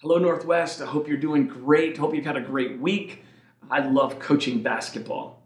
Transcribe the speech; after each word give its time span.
Hello, 0.00 0.18
Northwest. 0.18 0.82
I 0.82 0.84
hope 0.84 1.08
you're 1.08 1.16
doing 1.16 1.46
great. 1.46 1.96
Hope 1.96 2.14
you've 2.14 2.26
had 2.26 2.36
a 2.36 2.42
great 2.42 2.78
week. 2.78 3.24
I 3.70 3.78
love 3.78 4.18
coaching 4.18 4.62
basketball. 4.62 5.42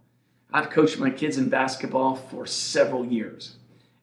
I've 0.52 0.70
coached 0.70 0.98
my 0.98 1.08
kids 1.08 1.38
in 1.38 1.48
basketball 1.48 2.16
for 2.16 2.46
several 2.46 3.04
years. 3.04 3.58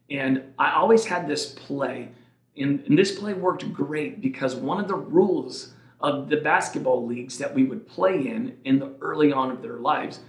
And 0.10 0.54
I 0.58 0.72
always 0.72 1.04
had 1.04 1.28
this 1.28 1.52
play, 1.52 2.12
and, 2.56 2.80
and 2.88 2.98
this 2.98 3.20
play 3.20 3.34
worked 3.34 3.74
great 3.74 4.22
because 4.22 4.56
one 4.56 4.80
of 4.80 4.88
the 4.88 4.96
rules 4.96 5.74
of 6.00 6.30
the 6.30 6.38
basketball 6.38 7.06
leagues 7.06 7.38
that 7.40 7.54
we 7.54 7.66
would 7.66 7.86
play 7.86 8.16
in 8.16 8.58
in 8.64 8.80
the 8.80 8.96
early 9.02 9.34
on 9.34 9.52
of 9.52 9.62
their 9.62 9.80
lives 9.80 10.22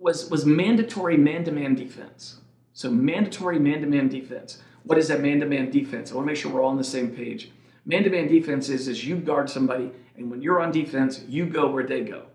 was, 0.00 0.28
was 0.30 0.44
mandatory 0.44 1.16
man-to-man 1.16 1.76
defense. 1.76 2.40
So 2.72 2.90
mandatory 2.90 3.60
man-to-man 3.60 4.08
defense. 4.08 4.60
What 4.82 4.98
is 4.98 5.06
that 5.06 5.20
man-to-man 5.20 5.70
defense? 5.70 6.10
I 6.10 6.16
want 6.16 6.26
to 6.26 6.32
make 6.32 6.40
sure 6.40 6.50
we're 6.50 6.64
all 6.64 6.70
on 6.70 6.76
the 6.76 6.82
same 6.82 7.14
page. 7.14 7.52
Man-to-man 7.84 8.28
defense 8.28 8.68
is, 8.68 8.88
is 8.88 9.04
you 9.04 9.16
guard 9.16 9.50
somebody, 9.50 9.90
and 10.16 10.30
when 10.30 10.40
you're 10.40 10.60
on 10.60 10.70
defense, 10.70 11.24
you 11.28 11.46
go 11.46 11.70
where 11.70 11.84
they 11.84 12.02
go. 12.02 12.26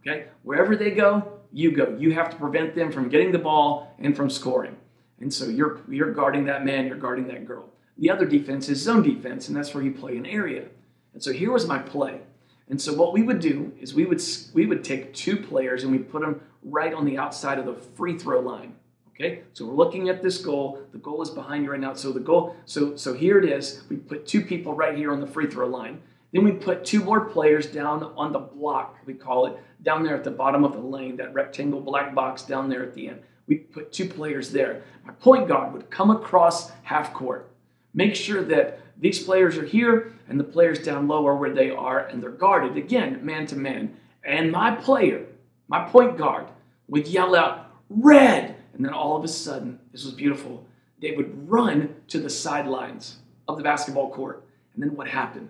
Okay? 0.00 0.26
Wherever 0.42 0.76
they 0.76 0.90
go, 0.90 1.40
you 1.52 1.72
go. 1.72 1.96
You 1.98 2.12
have 2.14 2.30
to 2.30 2.36
prevent 2.36 2.74
them 2.74 2.90
from 2.90 3.08
getting 3.08 3.32
the 3.32 3.38
ball 3.38 3.94
and 3.98 4.16
from 4.16 4.28
scoring. 4.30 4.76
And 5.20 5.32
so 5.32 5.46
you're 5.46 5.80
you're 5.88 6.12
guarding 6.12 6.44
that 6.46 6.64
man, 6.64 6.86
you're 6.86 6.96
guarding 6.96 7.28
that 7.28 7.46
girl. 7.46 7.70
The 7.98 8.10
other 8.10 8.26
defense 8.26 8.68
is 8.68 8.82
zone 8.82 9.02
defense, 9.02 9.48
and 9.48 9.56
that's 9.56 9.72
where 9.72 9.84
you 9.84 9.92
play 9.92 10.16
an 10.16 10.26
area. 10.26 10.66
And 11.12 11.22
so 11.22 11.32
here 11.32 11.52
was 11.52 11.66
my 11.66 11.78
play. 11.78 12.20
And 12.68 12.80
so 12.80 12.92
what 12.94 13.12
we 13.12 13.22
would 13.22 13.40
do 13.40 13.72
is 13.80 13.94
we 13.94 14.04
would 14.04 14.22
we 14.52 14.66
would 14.66 14.82
take 14.82 15.14
two 15.14 15.36
players 15.36 15.84
and 15.84 15.92
we 15.92 15.98
put 15.98 16.22
them 16.22 16.40
right 16.62 16.92
on 16.92 17.04
the 17.04 17.18
outside 17.18 17.58
of 17.58 17.66
the 17.66 17.74
free 17.74 18.18
throw 18.18 18.40
line. 18.40 18.74
Okay, 19.14 19.42
so 19.52 19.64
we're 19.64 19.76
looking 19.76 20.08
at 20.08 20.22
this 20.22 20.38
goal. 20.38 20.80
The 20.90 20.98
goal 20.98 21.22
is 21.22 21.30
behind 21.30 21.64
you 21.64 21.70
right 21.70 21.78
now. 21.78 21.94
So 21.94 22.10
the 22.10 22.18
goal, 22.18 22.56
so 22.64 22.96
so 22.96 23.14
here 23.14 23.38
it 23.38 23.44
is. 23.48 23.84
We 23.88 23.96
put 23.96 24.26
two 24.26 24.40
people 24.40 24.74
right 24.74 24.96
here 24.96 25.12
on 25.12 25.20
the 25.20 25.26
free 25.26 25.46
throw 25.46 25.68
line. 25.68 26.02
Then 26.32 26.42
we 26.42 26.50
put 26.50 26.84
two 26.84 27.04
more 27.04 27.26
players 27.26 27.66
down 27.66 28.02
on 28.16 28.32
the 28.32 28.40
block, 28.40 28.96
we 29.06 29.14
call 29.14 29.46
it, 29.46 29.56
down 29.84 30.02
there 30.02 30.16
at 30.16 30.24
the 30.24 30.32
bottom 30.32 30.64
of 30.64 30.72
the 30.72 30.80
lane, 30.80 31.16
that 31.18 31.32
rectangle 31.32 31.80
black 31.80 32.12
box 32.12 32.42
down 32.42 32.68
there 32.68 32.82
at 32.82 32.92
the 32.92 33.06
end. 33.06 33.20
We 33.46 33.58
put 33.58 33.92
two 33.92 34.08
players 34.08 34.50
there. 34.50 34.82
My 35.04 35.12
point 35.12 35.46
guard 35.46 35.72
would 35.72 35.90
come 35.90 36.10
across 36.10 36.72
half 36.82 37.14
court, 37.14 37.52
make 37.92 38.16
sure 38.16 38.42
that 38.42 38.80
these 38.98 39.22
players 39.22 39.56
are 39.56 39.64
here 39.64 40.12
and 40.28 40.40
the 40.40 40.44
players 40.44 40.80
down 40.80 41.06
low 41.06 41.24
are 41.24 41.36
where 41.36 41.54
they 41.54 41.70
are 41.70 42.00
and 42.00 42.20
they're 42.20 42.30
guarded, 42.30 42.76
again, 42.76 43.24
man 43.24 43.46
to 43.46 43.54
man. 43.54 43.96
And 44.24 44.50
my 44.50 44.74
player, 44.74 45.26
my 45.68 45.84
point 45.88 46.18
guard, 46.18 46.46
would 46.88 47.06
yell 47.06 47.36
out, 47.36 47.70
red! 47.88 48.53
And 48.74 48.84
then 48.84 48.92
all 48.92 49.16
of 49.16 49.24
a 49.24 49.28
sudden, 49.28 49.78
this 49.92 50.04
was 50.04 50.14
beautiful, 50.14 50.66
they 51.00 51.12
would 51.12 51.48
run 51.48 51.94
to 52.08 52.18
the 52.18 52.30
sidelines 52.30 53.18
of 53.46 53.56
the 53.56 53.62
basketball 53.62 54.10
court. 54.10 54.44
And 54.74 54.82
then 54.82 54.96
what 54.96 55.08
happened? 55.08 55.48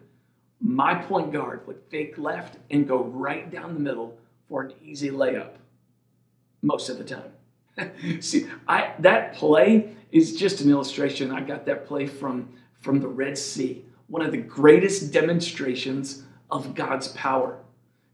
my 0.65 0.95
point 0.95 1.31
guard 1.31 1.67
would 1.67 1.79
fake 1.91 2.17
left 2.17 2.57
and 2.71 2.89
go 2.89 3.05
right 3.05 3.51
down 3.51 3.75
the 3.75 3.81
middle 3.81 4.17
for 4.49 4.63
an 4.63 4.73
easy 4.83 5.11
layup 5.11 5.51
most 6.63 6.89
of 6.89 6.97
the 6.97 7.05
time. 7.05 8.21
See, 8.21 8.47
I 8.67 8.95
that 9.01 9.35
play 9.35 9.95
is 10.11 10.35
just 10.35 10.63
an 10.63 10.71
illustration. 10.71 11.31
I 11.31 11.43
got 11.43 11.67
that 11.67 11.87
play 11.87 12.07
from 12.07 12.49
from 12.81 13.01
the 13.01 13.09
Red 13.09 13.37
Sea, 13.37 13.85
one 14.07 14.23
of 14.23 14.33
the 14.33 14.39
greatest 14.39 15.13
demonstrations 15.13 16.23
of 16.51 16.75
God's 16.75 17.09
power 17.09 17.59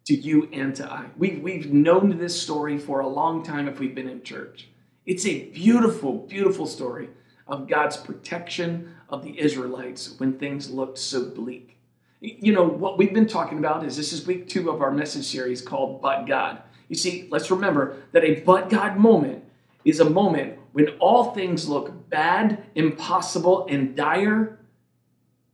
to 0.07 0.15
you 0.15 0.49
and 0.53 0.75
to 0.77 0.91
I. 0.91 1.07
We've, 1.17 1.43
we've 1.43 1.73
known 1.73 2.19
this 2.19 2.41
story 2.41 2.79
for 2.79 3.01
a 3.01 3.09
long 3.09 3.43
time 3.43 3.69
if 3.69 3.79
we've 3.79 3.95
been 3.95 4.09
in 4.09 4.23
church. 4.23 4.69
It's 5.11 5.27
a 5.27 5.47
beautiful, 5.47 6.19
beautiful 6.19 6.69
story 6.69 7.09
of 7.49 7.67
God's 7.67 7.97
protection 7.97 8.95
of 9.09 9.25
the 9.25 9.41
Israelites 9.41 10.15
when 10.19 10.39
things 10.39 10.71
looked 10.71 10.99
so 10.99 11.25
bleak. 11.25 11.77
You 12.21 12.53
know, 12.53 12.63
what 12.63 12.97
we've 12.97 13.13
been 13.13 13.27
talking 13.27 13.59
about 13.59 13.85
is 13.85 13.97
this 13.97 14.13
is 14.13 14.25
week 14.25 14.49
two 14.49 14.71
of 14.71 14.81
our 14.81 14.93
message 14.93 15.25
series 15.25 15.63
called 15.63 16.01
But 16.01 16.27
God. 16.29 16.63
You 16.87 16.95
see, 16.95 17.27
let's 17.29 17.51
remember 17.51 17.97
that 18.13 18.23
a 18.23 18.39
but 18.43 18.71
God 18.71 18.99
moment 18.99 19.43
is 19.85 19.99
a 19.99 20.09
moment 20.09 20.57
when 20.75 20.91
all 21.01 21.33
things 21.33 21.69
look 21.69 22.09
bad, 22.09 22.63
impossible, 22.77 23.67
and 23.69 23.97
dire, 23.97 24.61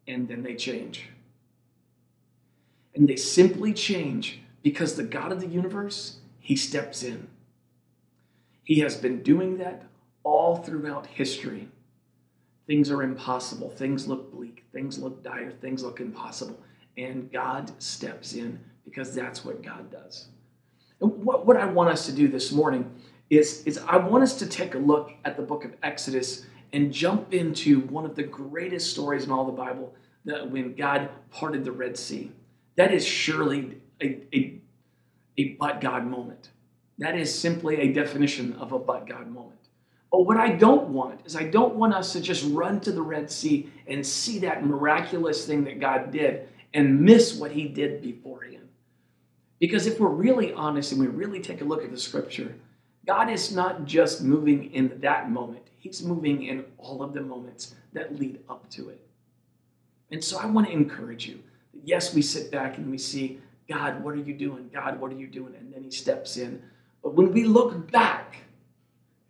and 0.06 0.28
then 0.28 0.42
they 0.42 0.54
change. 0.54 1.08
And 2.94 3.08
they 3.08 3.16
simply 3.16 3.72
change 3.72 4.41
because 4.62 4.97
the 4.97 5.02
God 5.02 5.32
of 5.32 5.41
the 5.41 5.47
universe, 5.47 6.19
He 6.41 6.56
steps 6.56 7.02
in. 7.02 7.28
He 8.66 8.81
has 8.81 8.97
been 8.97 9.22
doing 9.22 9.59
that 9.59 9.84
all 10.25 10.56
throughout 10.56 11.06
history. 11.06 11.69
Things 12.66 12.91
are 12.91 13.04
impossible. 13.04 13.71
Things 13.71 14.09
look 14.09 14.32
bleak. 14.32 14.65
Things 14.72 14.99
look 14.99 15.22
dire. 15.22 15.53
Things 15.53 15.84
look 15.84 16.00
impossible. 16.00 16.59
And 16.99 17.31
God 17.31 17.71
steps 17.81 18.34
in 18.34 18.59
because 18.84 19.15
that's 19.15 19.44
what 19.44 19.62
God 19.62 19.93
does. 19.93 20.26
And 21.00 21.12
what, 21.25 21.47
what 21.47 21.56
I 21.56 21.66
want 21.66 21.91
us 21.91 22.06
to 22.06 22.12
do 22.12 22.26
this 22.26 22.50
morning 22.50 22.93
is, 23.31 23.62
is 23.66 23.78
I 23.78 23.99
want 23.99 24.25
us 24.25 24.37
to 24.41 24.47
take 24.47 24.75
a 24.75 24.78
look 24.78 25.12
at 25.25 25.37
the 25.37 25.43
book 25.44 25.65
of 25.65 25.72
Exodus 25.84 26.44
and 26.72 26.93
jump 26.93 27.32
into 27.32 27.82
one 27.82 28.05
of 28.05 28.16
the 28.16 28.25
greatest 28.25 28.91
stories 28.91 29.25
in 29.25 29.31
all 29.31 29.44
the 29.44 29.53
Bible 29.53 29.94
that 30.25 30.50
when 30.50 30.75
God 30.75 31.09
parted 31.31 31.65
the 31.65 31.71
Red 31.71 31.97
Sea. 31.97 32.32
That 32.75 32.93
is 32.93 33.06
surely 33.06 33.81
a, 34.03 34.21
a, 34.34 34.60
a 35.38 35.56
but 35.60 35.81
God 35.81 36.05
moment. 36.05 36.50
That 36.98 37.16
is 37.16 37.36
simply 37.36 37.76
a 37.76 37.92
definition 37.92 38.54
of 38.54 38.72
a 38.72 38.78
but 38.78 39.06
God 39.06 39.28
moment. 39.28 39.52
But 40.10 40.22
what 40.22 40.36
I 40.36 40.50
don't 40.50 40.88
want 40.88 41.20
is 41.26 41.36
I 41.36 41.44
don't 41.44 41.74
want 41.74 41.92
us 41.92 42.12
to 42.12 42.20
just 42.20 42.44
run 42.52 42.80
to 42.80 42.92
the 42.92 43.02
Red 43.02 43.30
Sea 43.30 43.70
and 43.86 44.06
see 44.06 44.38
that 44.40 44.64
miraculous 44.64 45.44
thing 45.44 45.64
that 45.64 45.80
God 45.80 46.10
did 46.10 46.48
and 46.72 47.00
miss 47.00 47.34
what 47.34 47.52
he 47.52 47.68
did 47.68 48.02
beforehand. 48.02 48.68
Because 49.58 49.86
if 49.86 49.98
we're 49.98 50.08
really 50.08 50.52
honest 50.52 50.92
and 50.92 51.00
we 51.00 51.06
really 51.06 51.40
take 51.40 51.60
a 51.60 51.64
look 51.64 51.82
at 51.82 51.90
the 51.90 51.98
scripture, 51.98 52.54
God 53.06 53.30
is 53.30 53.54
not 53.54 53.84
just 53.84 54.22
moving 54.22 54.72
in 54.72 55.00
that 55.00 55.30
moment, 55.30 55.62
He's 55.78 56.02
moving 56.02 56.42
in 56.42 56.64
all 56.78 57.00
of 57.02 57.12
the 57.12 57.20
moments 57.20 57.76
that 57.92 58.18
lead 58.18 58.40
up 58.48 58.68
to 58.70 58.88
it. 58.88 59.00
And 60.10 60.22
so 60.22 60.36
I 60.38 60.46
want 60.46 60.66
to 60.66 60.72
encourage 60.72 61.28
you. 61.28 61.40
Yes, 61.84 62.12
we 62.12 62.22
sit 62.22 62.50
back 62.50 62.78
and 62.78 62.90
we 62.90 62.98
see, 62.98 63.38
God, 63.68 64.02
what 64.02 64.14
are 64.14 64.18
you 64.18 64.34
doing? 64.34 64.68
God, 64.72 65.00
what 65.00 65.12
are 65.12 65.16
you 65.16 65.28
doing? 65.28 65.54
And 65.54 65.72
then 65.72 65.84
He 65.84 65.90
steps 65.92 66.36
in. 66.36 66.60
But 67.02 67.14
when 67.14 67.32
we 67.32 67.44
look 67.44 67.90
back, 67.90 68.26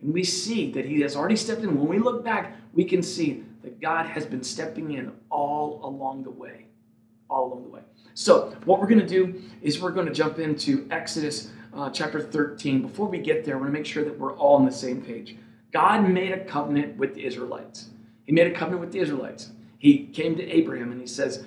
and 0.06 0.12
we 0.12 0.24
see 0.24 0.70
that 0.72 0.84
He 0.84 1.00
has 1.00 1.16
already 1.16 1.36
stepped 1.36 1.62
in. 1.62 1.76
When 1.76 1.88
we 1.88 1.98
look 1.98 2.24
back, 2.24 2.56
we 2.72 2.84
can 2.84 3.02
see 3.02 3.42
that 3.62 3.80
God 3.80 4.06
has 4.06 4.26
been 4.26 4.42
stepping 4.42 4.92
in 4.92 5.12
all 5.30 5.80
along 5.82 6.22
the 6.22 6.30
way. 6.30 6.66
All 7.28 7.52
along 7.52 7.64
the 7.64 7.70
way. 7.70 7.80
So, 8.14 8.56
what 8.64 8.80
we're 8.80 8.86
going 8.86 9.00
to 9.00 9.06
do 9.06 9.42
is 9.62 9.80
we're 9.80 9.90
going 9.90 10.06
to 10.06 10.12
jump 10.12 10.38
into 10.38 10.86
Exodus 10.90 11.50
uh, 11.74 11.90
chapter 11.90 12.20
13. 12.20 12.82
Before 12.82 13.08
we 13.08 13.18
get 13.18 13.44
there, 13.44 13.56
I 13.56 13.58
want 13.58 13.68
to 13.68 13.72
make 13.72 13.86
sure 13.86 14.04
that 14.04 14.18
we're 14.18 14.36
all 14.36 14.56
on 14.56 14.64
the 14.64 14.72
same 14.72 15.02
page. 15.02 15.36
God 15.72 16.08
made 16.08 16.32
a 16.32 16.44
covenant 16.44 16.96
with 16.96 17.14
the 17.14 17.24
Israelites. 17.24 17.88
He 18.24 18.32
made 18.32 18.46
a 18.46 18.54
covenant 18.54 18.80
with 18.80 18.92
the 18.92 19.00
Israelites. 19.00 19.50
He 19.78 20.06
came 20.06 20.36
to 20.36 20.42
Abraham 20.42 20.92
and 20.92 21.00
he 21.00 21.06
says, 21.06 21.44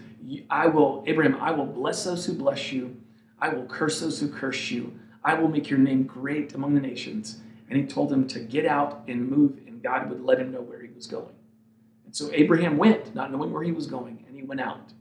I 0.50 0.68
will, 0.68 1.04
Abraham, 1.08 1.38
I 1.42 1.52
will 1.52 1.66
bless 1.66 2.04
those 2.04 2.26
who 2.26 2.34
bless 2.34 2.72
you. 2.72 2.96
I 3.40 3.50
will 3.50 3.66
curse 3.66 4.02
those 4.02 4.20
who 4.20 4.28
curse 4.28 4.70
you. 4.70 5.00
I 5.24 5.34
will 5.34 5.50
make 5.50 5.70
your 5.70 5.80
name 5.80 6.04
great 6.04 6.54
among 6.54 6.74
the 6.74 6.82
nations 6.82 7.40
and 7.70 7.80
he 7.80 7.86
told 7.86 8.12
him 8.12 8.28
to 8.28 8.40
get 8.40 8.66
out 8.66 9.04
and 9.08 9.30
move, 9.30 9.60
and 9.68 9.82
God 9.82 10.10
would 10.10 10.24
let 10.24 10.40
him 10.40 10.52
know 10.52 10.62
where 10.62 10.82
he 10.82 10.90
was 10.90 11.06
going. 11.06 11.34
And 12.06 12.16
so 12.16 12.30
Abraham 12.34 12.78
went, 12.78 13.14
not 13.14 13.32
knowing 13.32 13.54
where 13.54 13.64
he 13.64 13.72
was 13.72 13.86
going, 13.86 14.24
and 14.28 14.36
he 14.36 14.44
went 14.44 14.60
out. 14.60 14.92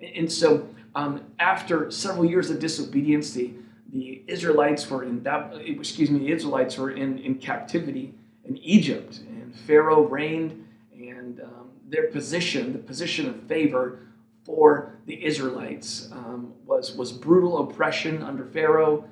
And, 0.00 0.30
so 0.30 0.68
um, 0.94 1.20
after 1.38 1.90
several 1.90 2.24
years 2.24 2.48
of 2.50 2.58
disobedience, 2.58 3.32
the, 3.32 3.52
the 3.92 4.22
Israelites 4.26 4.88
were 4.88 5.04
in 5.04 5.22
that, 5.24 5.52
excuse 5.56 6.10
me, 6.10 6.20
the 6.20 6.32
Israelites 6.32 6.78
were 6.78 6.90
in, 6.90 7.18
in 7.18 7.34
captivity 7.36 8.14
in 8.44 8.56
Egypt, 8.58 9.20
and 9.28 9.54
Pharaoh 9.54 10.02
reigned, 10.02 10.66
and 10.94 11.40
um, 11.42 11.70
their 11.88 12.08
position, 12.08 12.72
the 12.72 12.78
position 12.78 13.28
of 13.28 13.42
favor 13.42 14.00
for 14.44 14.94
the 15.04 15.24
Israelites, 15.24 16.08
um, 16.12 16.52
was 16.64 16.92
was 16.92 17.12
brutal 17.12 17.58
oppression 17.58 18.22
under 18.22 18.44
Pharaoh. 18.44 19.04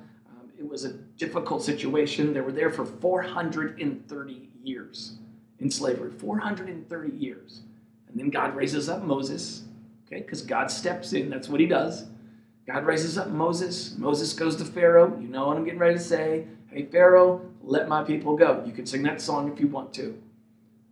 It 0.65 0.71
was 0.71 0.83
a 0.83 0.93
difficult 0.93 1.61
situation. 1.61 2.33
They 2.33 2.41
were 2.41 2.51
there 2.51 2.71
for 2.71 2.85
430 2.85 4.49
years 4.63 5.17
in 5.59 5.69
slavery, 5.69 6.11
430 6.11 7.15
years. 7.15 7.61
And 8.07 8.19
then 8.19 8.31
God 8.31 8.55
raises 8.55 8.89
up 8.89 9.03
Moses, 9.03 9.65
okay, 10.07 10.21
because 10.21 10.41
God 10.41 10.71
steps 10.71 11.13
in. 11.13 11.29
That's 11.29 11.49
what 11.49 11.59
he 11.59 11.67
does. 11.67 12.05
God 12.65 12.83
raises 12.83 13.15
up 13.15 13.29
Moses. 13.29 13.95
Moses 13.99 14.33
goes 14.33 14.55
to 14.55 14.65
Pharaoh. 14.65 15.15
You 15.21 15.27
know 15.27 15.45
what 15.47 15.55
I'm 15.55 15.65
getting 15.65 15.79
ready 15.79 15.97
to 15.97 16.03
say. 16.03 16.47
Hey, 16.71 16.85
Pharaoh, 16.85 17.47
let 17.61 17.87
my 17.87 18.03
people 18.03 18.35
go. 18.35 18.63
You 18.65 18.73
can 18.73 18.87
sing 18.87 19.03
that 19.03 19.21
song 19.21 19.51
if 19.53 19.59
you 19.59 19.67
want 19.67 19.93
to. 19.93 20.19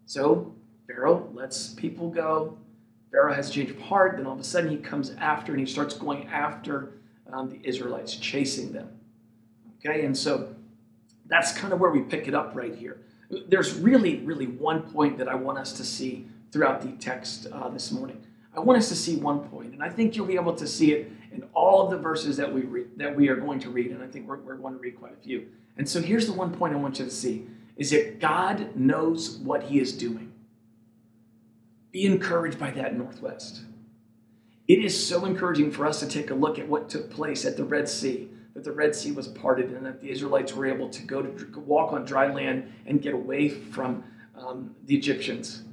So, 0.06 0.54
Pharaoh 0.86 1.32
lets 1.34 1.70
people 1.70 2.12
go. 2.12 2.60
Pharaoh 3.10 3.34
has 3.34 3.50
a 3.50 3.52
change 3.52 3.72
of 3.72 3.82
heart. 3.82 4.18
Then 4.18 4.28
all 4.28 4.34
of 4.34 4.40
a 4.40 4.44
sudden, 4.44 4.70
he 4.70 4.78
comes 4.78 5.16
after 5.18 5.52
and 5.52 5.60
he 5.60 5.66
starts 5.66 5.96
going 5.96 6.28
after 6.28 6.92
um, 7.32 7.50
the 7.50 7.60
Israelites, 7.68 8.16
chasing 8.16 8.72
them. 8.72 9.00
Okay, 9.86 10.06
and 10.06 10.18
so 10.18 10.56
that's 11.28 11.52
kind 11.52 11.74
of 11.74 11.80
where 11.80 11.92
we 11.92 12.02
pick 12.02 12.28
it 12.28 12.34
up 12.34 12.56
right 12.56 12.74
here. 12.74 13.02
There's 13.48 13.74
really, 13.74 14.20
really 14.20 14.48
one 14.48 14.84
point 14.84 15.18
that 15.18 15.28
I 15.28 15.36
want 15.36 15.58
us 15.58 15.74
to 15.74 15.84
see 15.84 16.28
throughout 16.52 16.82
the 16.82 16.92
text 17.04 17.48
uh, 17.52 17.70
this 17.70 17.92
morning. 17.92 18.24
I 18.56 18.60
want 18.60 18.78
us 18.78 18.90
to 18.90 18.96
see 18.96 19.16
one 19.16 19.40
point, 19.50 19.74
and 19.74 19.82
I 19.82 19.90
think 19.90 20.16
you'll 20.16 20.28
be 20.28 20.36
able 20.36 20.54
to 20.56 20.68
see 20.68 20.94
it 20.94 21.12
in 21.32 21.44
all 21.54 21.84
of 21.84 21.92
the 21.92 21.98
verses 21.98 22.38
that 22.38 22.54
we 22.54 22.62
read, 22.62 22.88
that 22.98 23.16
we 23.16 23.28
are 23.28 23.36
going 23.36 23.60
to 23.62 23.70
read, 23.70 23.92
and 23.92 24.04
I 24.04 24.08
think 24.08 24.28
we're, 24.28 24.38
we're 24.38 24.56
going 24.56 24.76
to 24.76 24.80
read 24.80 25.00
quite 25.00 25.14
a 25.14 25.24
few. 25.24 25.48
And 25.78 25.90
so 25.90 26.00
here's 26.00 26.28
the 26.28 26.34
one 26.34 26.54
point 26.54 26.74
I 26.74 26.78
want 26.78 27.00
you 27.00 27.06
to 27.06 27.12
see 27.12 27.48
is 27.76 27.90
that 27.90 28.20
God 28.20 28.76
knows 28.76 29.38
what 29.38 29.64
he 29.64 29.80
is 29.80 29.92
doing. 29.92 30.32
Be 31.92 32.06
encouraged 32.06 32.60
by 32.60 32.70
that 32.72 32.96
Northwest. 32.96 33.64
It 34.68 34.86
is 34.86 35.08
so 35.08 35.26
encouraging 35.26 35.72
for 35.72 35.88
us 35.88 36.00
to 36.00 36.08
take 36.08 36.30
a 36.30 36.36
look 36.36 36.60
at 36.60 36.68
what 36.68 36.90
took 36.90 37.10
place 37.10 37.46
at 37.46 37.58
the 37.58 37.64
Red 37.64 37.90
Sea, 37.90 38.30
that 38.54 38.64
the 38.64 38.72
Red 38.72 38.96
Sea 38.96 39.12
was 39.12 39.28
parted 39.28 39.72
and 39.72 39.86
that 39.86 40.02
the 40.02 40.10
Israelites 40.10 40.54
were 40.54 40.66
able 40.66 40.90
to 40.90 41.02
go 41.04 41.22
to 41.22 41.60
walk 41.60 41.92
on 41.92 42.06
dry 42.06 42.32
land 42.32 42.72
and 42.86 43.02
get 43.02 43.14
away 43.14 43.50
from 43.50 44.04
um, 44.38 44.76
the 44.86 44.96
Egyptians. 44.96 45.64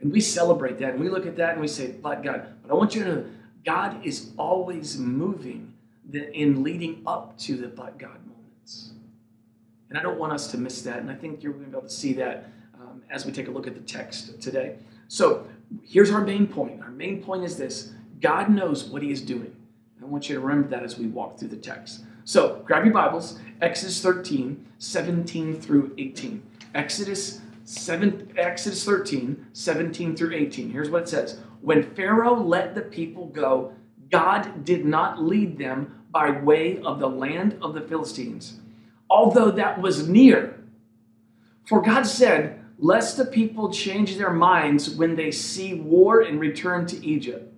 And 0.00 0.12
we 0.12 0.20
celebrate 0.20 0.78
that 0.78 0.90
and 0.90 1.00
we 1.00 1.08
look 1.08 1.26
at 1.26 1.36
that 1.36 1.52
and 1.52 1.60
we 1.60 1.68
say, 1.68 1.88
but 1.88 2.22
God, 2.22 2.46
but 2.62 2.70
I 2.70 2.74
want 2.74 2.94
you 2.94 3.04
to 3.04 3.08
know 3.08 3.24
God 3.64 4.04
is 4.06 4.30
always 4.38 4.96
moving 4.98 5.74
in 6.12 6.62
leading 6.62 7.02
up 7.06 7.36
to 7.38 7.56
the 7.56 7.68
but 7.68 7.98
God 7.98 8.18
moments. 8.26 8.92
And 9.88 9.98
I 9.98 10.02
don't 10.02 10.18
want 10.18 10.32
us 10.32 10.50
to 10.52 10.58
miss 10.58 10.82
that. 10.82 10.98
And 10.98 11.10
I 11.10 11.14
think 11.14 11.42
you're 11.42 11.52
going 11.52 11.64
to 11.66 11.70
be 11.70 11.76
able 11.76 11.88
to 11.88 11.94
see 11.94 12.12
that 12.14 12.50
um, 12.80 13.02
as 13.10 13.26
we 13.26 13.32
take 13.32 13.48
a 13.48 13.50
look 13.50 13.66
at 13.66 13.74
the 13.74 13.80
text 13.80 14.40
today. 14.40 14.76
So 15.08 15.46
here's 15.82 16.10
our 16.10 16.20
main 16.20 16.46
point. 16.46 16.80
Our 16.82 16.90
main 16.90 17.22
point 17.22 17.44
is 17.44 17.56
this 17.56 17.92
God 18.20 18.50
knows 18.50 18.84
what 18.84 19.02
he 19.02 19.10
is 19.10 19.20
doing. 19.20 19.54
I 20.00 20.04
want 20.04 20.28
you 20.28 20.36
to 20.36 20.40
remember 20.40 20.68
that 20.68 20.82
as 20.82 20.98
we 20.98 21.06
walk 21.06 21.38
through 21.38 21.48
the 21.48 21.56
text. 21.56 22.04
So 22.28 22.62
grab 22.66 22.84
your 22.84 22.92
Bibles, 22.92 23.38
Exodus 23.62 24.02
13, 24.02 24.66
17 24.76 25.58
through 25.62 25.94
18. 25.96 26.42
Exodus 26.74 27.40
7, 27.64 28.34
Exodus 28.36 28.84
13, 28.84 29.46
17 29.54 30.14
through 30.14 30.34
18. 30.34 30.68
Here's 30.68 30.90
what 30.90 31.04
it 31.04 31.08
says. 31.08 31.38
When 31.62 31.94
Pharaoh 31.94 32.34
let 32.34 32.74
the 32.74 32.82
people 32.82 33.28
go, 33.28 33.72
God 34.10 34.62
did 34.66 34.84
not 34.84 35.22
lead 35.22 35.56
them 35.56 36.04
by 36.10 36.28
way 36.28 36.82
of 36.82 36.98
the 36.98 37.08
land 37.08 37.56
of 37.62 37.72
the 37.72 37.80
Philistines, 37.80 38.60
although 39.08 39.50
that 39.50 39.80
was 39.80 40.06
near. 40.06 40.62
For 41.64 41.80
God 41.80 42.02
said, 42.02 42.62
Lest 42.78 43.16
the 43.16 43.24
people 43.24 43.72
change 43.72 44.18
their 44.18 44.34
minds 44.34 44.90
when 44.90 45.16
they 45.16 45.30
see 45.30 45.72
war 45.72 46.20
and 46.20 46.38
return 46.38 46.84
to 46.88 47.06
Egypt. 47.06 47.54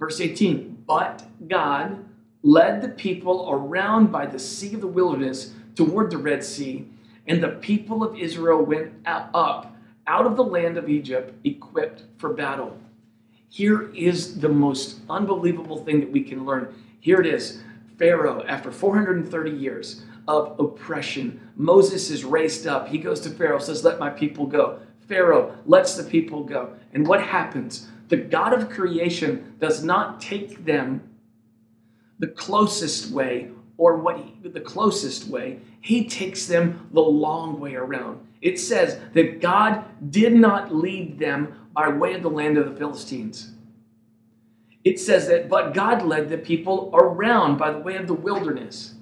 Verse 0.00 0.20
18 0.20 0.82
But 0.84 1.22
God 1.46 2.03
led 2.44 2.80
the 2.80 2.88
people 2.88 3.48
around 3.50 4.12
by 4.12 4.26
the 4.26 4.38
sea 4.38 4.74
of 4.74 4.80
the 4.80 4.86
wilderness 4.86 5.52
toward 5.74 6.12
the 6.12 6.18
Red 6.18 6.44
Sea, 6.44 6.86
and 7.26 7.42
the 7.42 7.48
people 7.48 8.04
of 8.04 8.16
Israel 8.16 8.64
went 8.64 8.92
up 9.04 9.74
out 10.06 10.26
of 10.26 10.36
the 10.36 10.44
land 10.44 10.76
of 10.76 10.88
Egypt 10.88 11.34
equipped 11.44 12.04
for 12.18 12.32
battle. 12.32 12.78
Here 13.48 13.90
is 13.94 14.38
the 14.38 14.48
most 14.48 15.00
unbelievable 15.10 15.82
thing 15.84 15.98
that 16.00 16.12
we 16.12 16.22
can 16.22 16.44
learn. 16.44 16.72
Here 17.00 17.20
it 17.20 17.26
is 17.26 17.62
Pharaoh, 17.98 18.44
after 18.46 18.70
430 18.70 19.50
years 19.50 20.04
of 20.28 20.58
oppression, 20.60 21.50
Moses 21.56 22.10
is 22.10 22.24
raised 22.24 22.66
up. 22.66 22.88
He 22.88 22.98
goes 22.98 23.20
to 23.20 23.30
Pharaoh, 23.30 23.58
says, 23.58 23.84
Let 23.84 23.98
my 23.98 24.10
people 24.10 24.46
go. 24.46 24.80
Pharaoh 25.08 25.56
lets 25.66 25.96
the 25.96 26.04
people 26.04 26.44
go. 26.44 26.74
And 26.92 27.06
what 27.06 27.22
happens? 27.22 27.88
the 28.08 28.16
God 28.16 28.52
of 28.52 28.70
creation 28.70 29.54
does 29.58 29.82
not 29.82 30.20
take 30.20 30.64
them 30.64 31.02
the 32.18 32.28
closest 32.28 33.10
way 33.10 33.50
or 33.76 33.96
what 33.96 34.18
he, 34.18 34.48
the 34.48 34.60
closest 34.60 35.28
way. 35.28 35.60
He 35.80 36.08
takes 36.08 36.46
them 36.46 36.88
the 36.92 37.00
long 37.00 37.60
way 37.60 37.74
around. 37.74 38.20
It 38.40 38.60
says 38.60 38.98
that 39.14 39.40
God 39.40 39.84
did 40.10 40.34
not 40.34 40.74
lead 40.74 41.18
them 41.18 41.68
by 41.72 41.88
way 41.88 42.14
of 42.14 42.22
the 42.22 42.30
land 42.30 42.56
of 42.56 42.66
the 42.66 42.76
Philistines. 42.76 43.50
It 44.84 45.00
says 45.00 45.28
that, 45.28 45.48
but 45.48 45.72
God 45.72 46.02
led 46.02 46.28
the 46.28 46.38
people 46.38 46.90
around 46.92 47.56
by 47.56 47.72
the 47.72 47.78
way 47.78 47.96
of 47.96 48.06
the 48.06 48.14
wilderness. 48.14 48.94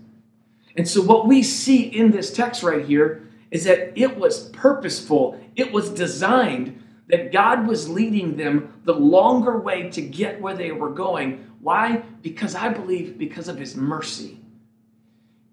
And 0.77 0.89
so, 0.89 1.03
what 1.03 1.27
we 1.27 1.43
see 1.43 1.83
in 1.83 2.13
this 2.13 2.33
text 2.33 2.63
right 2.63 2.85
here 2.85 3.29
is 3.51 3.65
that 3.65 3.93
it 4.01 4.17
was 4.17 4.49
purposeful, 4.51 5.39
it 5.57 5.73
was 5.73 5.91
designed 5.91 6.83
that 7.09 7.33
God 7.33 7.67
was 7.67 7.91
leading 7.91 8.37
them 8.37 8.81
the 8.85 8.95
longer 8.95 9.59
way 9.59 9.91
to 9.91 10.01
get 10.01 10.41
where 10.41 10.55
they 10.55 10.73
were 10.73 10.89
going. 10.91 11.52
Why? 11.63 12.03
Because 12.23 12.57
I 12.57 12.71
believe 12.71 13.17
because 13.17 13.47
of 13.47 13.57
his 13.57 13.77
mercy. 13.77 14.41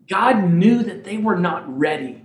God 0.10 0.44
knew 0.44 0.82
that 0.82 1.04
they 1.04 1.18
were 1.18 1.38
not 1.38 1.78
ready 1.78 2.24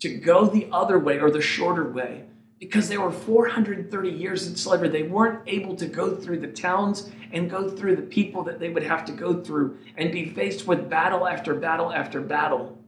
to 0.00 0.16
go 0.16 0.46
the 0.46 0.66
other 0.72 0.98
way 0.98 1.20
or 1.20 1.30
the 1.30 1.42
shorter 1.42 1.86
way 1.90 2.24
because 2.58 2.88
they 2.88 2.96
were 2.96 3.12
430 3.12 4.10
years 4.10 4.46
in 4.46 4.56
slavery. 4.56 4.88
They 4.88 5.02
weren't 5.02 5.42
able 5.46 5.76
to 5.76 5.86
go 5.86 6.16
through 6.16 6.40
the 6.40 6.46
towns 6.46 7.10
and 7.32 7.50
go 7.50 7.68
through 7.68 7.96
the 7.96 8.02
people 8.02 8.42
that 8.44 8.58
they 8.58 8.70
would 8.70 8.82
have 8.82 9.04
to 9.04 9.12
go 9.12 9.42
through 9.42 9.76
and 9.98 10.10
be 10.10 10.30
faced 10.30 10.66
with 10.66 10.88
battle 10.88 11.28
after 11.28 11.54
battle 11.54 11.92
after 11.92 12.22
battle. 12.22 12.78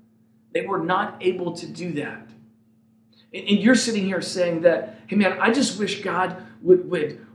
They 0.54 0.62
were 0.62 0.82
not 0.82 1.18
able 1.20 1.54
to 1.54 1.66
do 1.66 1.92
that. 1.92 2.26
And 3.34 3.58
you're 3.58 3.74
sitting 3.74 4.06
here 4.06 4.22
saying 4.22 4.62
that, 4.62 5.00
hey 5.06 5.16
man, 5.16 5.38
I 5.38 5.52
just 5.52 5.78
wish 5.78 6.00
God 6.00 6.42
would 6.62 6.88
would 6.88 7.26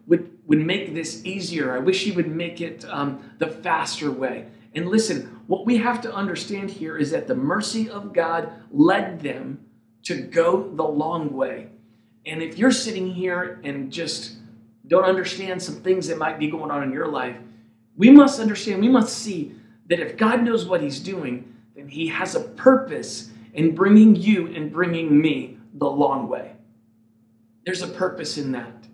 would 0.47 0.59
make 0.59 0.93
this 0.93 1.25
easier. 1.25 1.73
I 1.73 1.79
wish 1.79 2.03
He 2.03 2.11
would 2.11 2.27
make 2.27 2.61
it 2.61 2.85
um, 2.89 3.31
the 3.37 3.47
faster 3.47 4.11
way. 4.11 4.47
And 4.75 4.89
listen, 4.89 5.39
what 5.47 5.65
we 5.65 5.77
have 5.77 6.01
to 6.01 6.13
understand 6.13 6.71
here 6.71 6.97
is 6.97 7.11
that 7.11 7.27
the 7.27 7.35
mercy 7.35 7.89
of 7.89 8.13
God 8.13 8.51
led 8.71 9.21
them 9.21 9.65
to 10.03 10.21
go 10.21 10.69
the 10.69 10.83
long 10.83 11.33
way. 11.33 11.69
And 12.25 12.41
if 12.41 12.57
you're 12.57 12.71
sitting 12.71 13.13
here 13.13 13.59
and 13.63 13.91
just 13.91 14.37
don't 14.87 15.03
understand 15.03 15.61
some 15.61 15.75
things 15.75 16.07
that 16.07 16.17
might 16.17 16.39
be 16.39 16.49
going 16.49 16.71
on 16.71 16.83
in 16.83 16.91
your 16.91 17.07
life, 17.07 17.37
we 17.95 18.09
must 18.09 18.39
understand, 18.39 18.81
we 18.81 18.89
must 18.89 19.17
see 19.17 19.53
that 19.87 19.99
if 19.99 20.17
God 20.17 20.43
knows 20.43 20.65
what 20.65 20.81
He's 20.81 20.99
doing, 20.99 21.53
then 21.75 21.87
He 21.87 22.07
has 22.07 22.35
a 22.35 22.41
purpose 22.41 23.29
in 23.53 23.75
bringing 23.75 24.15
you 24.15 24.47
and 24.47 24.71
bringing 24.71 25.19
me 25.21 25.57
the 25.75 25.89
long 25.89 26.27
way. 26.27 26.53
There's 27.65 27.81
a 27.81 27.87
purpose 27.87 28.37
in 28.37 28.51
that. 28.53 28.87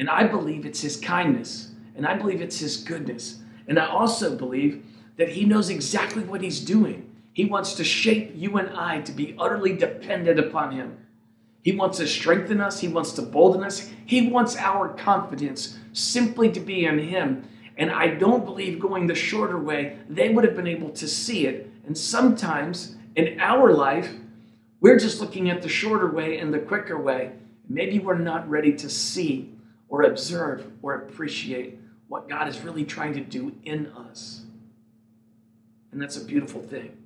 And 0.00 0.08
I 0.08 0.26
believe 0.26 0.64
it's 0.64 0.80
His 0.80 0.96
kindness, 0.96 1.72
and 1.94 2.06
I 2.06 2.16
believe 2.16 2.40
it's 2.40 2.58
His 2.58 2.78
goodness. 2.78 3.42
And 3.68 3.78
I 3.78 3.86
also 3.86 4.34
believe 4.34 4.82
that 5.18 5.28
He 5.28 5.44
knows 5.44 5.68
exactly 5.68 6.22
what 6.22 6.40
He's 6.40 6.58
doing. 6.58 7.14
He 7.34 7.44
wants 7.44 7.74
to 7.74 7.84
shape 7.84 8.32
you 8.34 8.56
and 8.56 8.70
I 8.70 9.02
to 9.02 9.12
be 9.12 9.36
utterly 9.38 9.76
dependent 9.76 10.40
upon 10.40 10.72
Him. 10.72 10.96
He 11.62 11.72
wants 11.72 11.98
to 11.98 12.08
strengthen 12.08 12.62
us, 12.62 12.80
He 12.80 12.88
wants 12.88 13.12
to 13.12 13.22
bolden 13.22 13.62
us, 13.62 13.90
He 14.06 14.30
wants 14.30 14.56
our 14.56 14.88
confidence 14.88 15.78
simply 15.92 16.50
to 16.50 16.60
be 16.60 16.86
in 16.86 16.98
Him. 16.98 17.46
And 17.76 17.90
I 17.90 18.06
don't 18.06 18.46
believe 18.46 18.80
going 18.80 19.06
the 19.06 19.14
shorter 19.14 19.58
way, 19.58 19.98
they 20.08 20.30
would 20.30 20.44
have 20.44 20.56
been 20.56 20.66
able 20.66 20.90
to 20.92 21.06
see 21.06 21.46
it. 21.46 21.70
And 21.86 21.96
sometimes 21.96 22.96
in 23.16 23.38
our 23.38 23.74
life, 23.74 24.10
we're 24.80 24.98
just 24.98 25.20
looking 25.20 25.50
at 25.50 25.60
the 25.60 25.68
shorter 25.68 26.10
way 26.10 26.38
and 26.38 26.54
the 26.54 26.58
quicker 26.58 26.98
way. 26.98 27.32
Maybe 27.68 27.98
we're 27.98 28.16
not 28.16 28.48
ready 28.48 28.72
to 28.72 28.88
see 28.88 29.52
or 29.90 30.02
observe 30.02 30.66
or 30.80 30.94
appreciate 30.94 31.78
what 32.08 32.28
God 32.28 32.48
is 32.48 32.60
really 32.60 32.84
trying 32.84 33.12
to 33.14 33.20
do 33.20 33.54
in 33.64 33.86
us. 33.88 34.42
And 35.92 36.00
that's 36.00 36.16
a 36.16 36.24
beautiful 36.24 36.62
thing. 36.62 36.96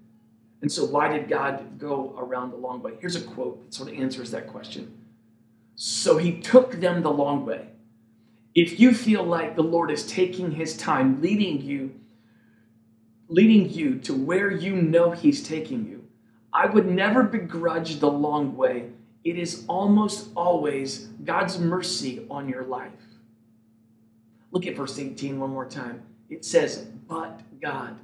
And 0.63 0.71
so, 0.71 0.85
why 0.85 1.09
did 1.09 1.29
God 1.29 1.79
go 1.79 2.15
around 2.19 2.51
the 2.51 2.57
long 2.57 2.81
way? 2.81 2.93
Here's 3.01 3.17
a 3.17 3.21
quote 3.21 3.63
that 3.65 3.75
sort 3.75 3.91
of 3.91 3.99
answers 3.99 4.31
that 4.31 4.47
question. 4.47 4.97
So, 5.75 6.17
He 6.17 6.41
took 6.41 6.81
them 6.81 7.03
the 7.03 7.11
long 7.11 7.45
way. 7.45 7.69
If 8.55 8.79
you 8.79 8.95
feel 8.95 9.25
like 9.25 9.57
the 9.57 9.63
Lord 9.63 9.91
is 9.91 10.07
taking 10.07 10.53
His 10.53 10.77
time 10.77 11.21
leading 11.21 11.61
you, 11.61 11.95
leading 13.29 13.69
you 13.69 13.99
to 14.01 14.15
where 14.15 14.51
you 14.51 14.77
know 14.77 15.11
He's 15.11 15.47
taking 15.47 15.87
you, 15.87 16.07
I 16.53 16.67
would 16.67 16.87
never 16.87 17.25
begrudge 17.25 17.99
the 17.99 18.11
long 18.11 18.57
way. 18.57 18.91
It 19.25 19.39
is 19.39 19.65
almost 19.69 20.29
always 20.37 21.09
God's 21.25 21.59
mercy 21.59 22.27
on 22.31 22.49
your 22.49 22.65
life. 22.65 22.93
Look 24.51 24.67
at 24.67 24.77
verse 24.77 24.99
18 24.99 25.41
one 25.41 25.51
more 25.51 25.67
time. 25.67 26.03
It 26.29 26.45
says, 26.45 26.87
But 27.09 27.41
God. 27.61 27.97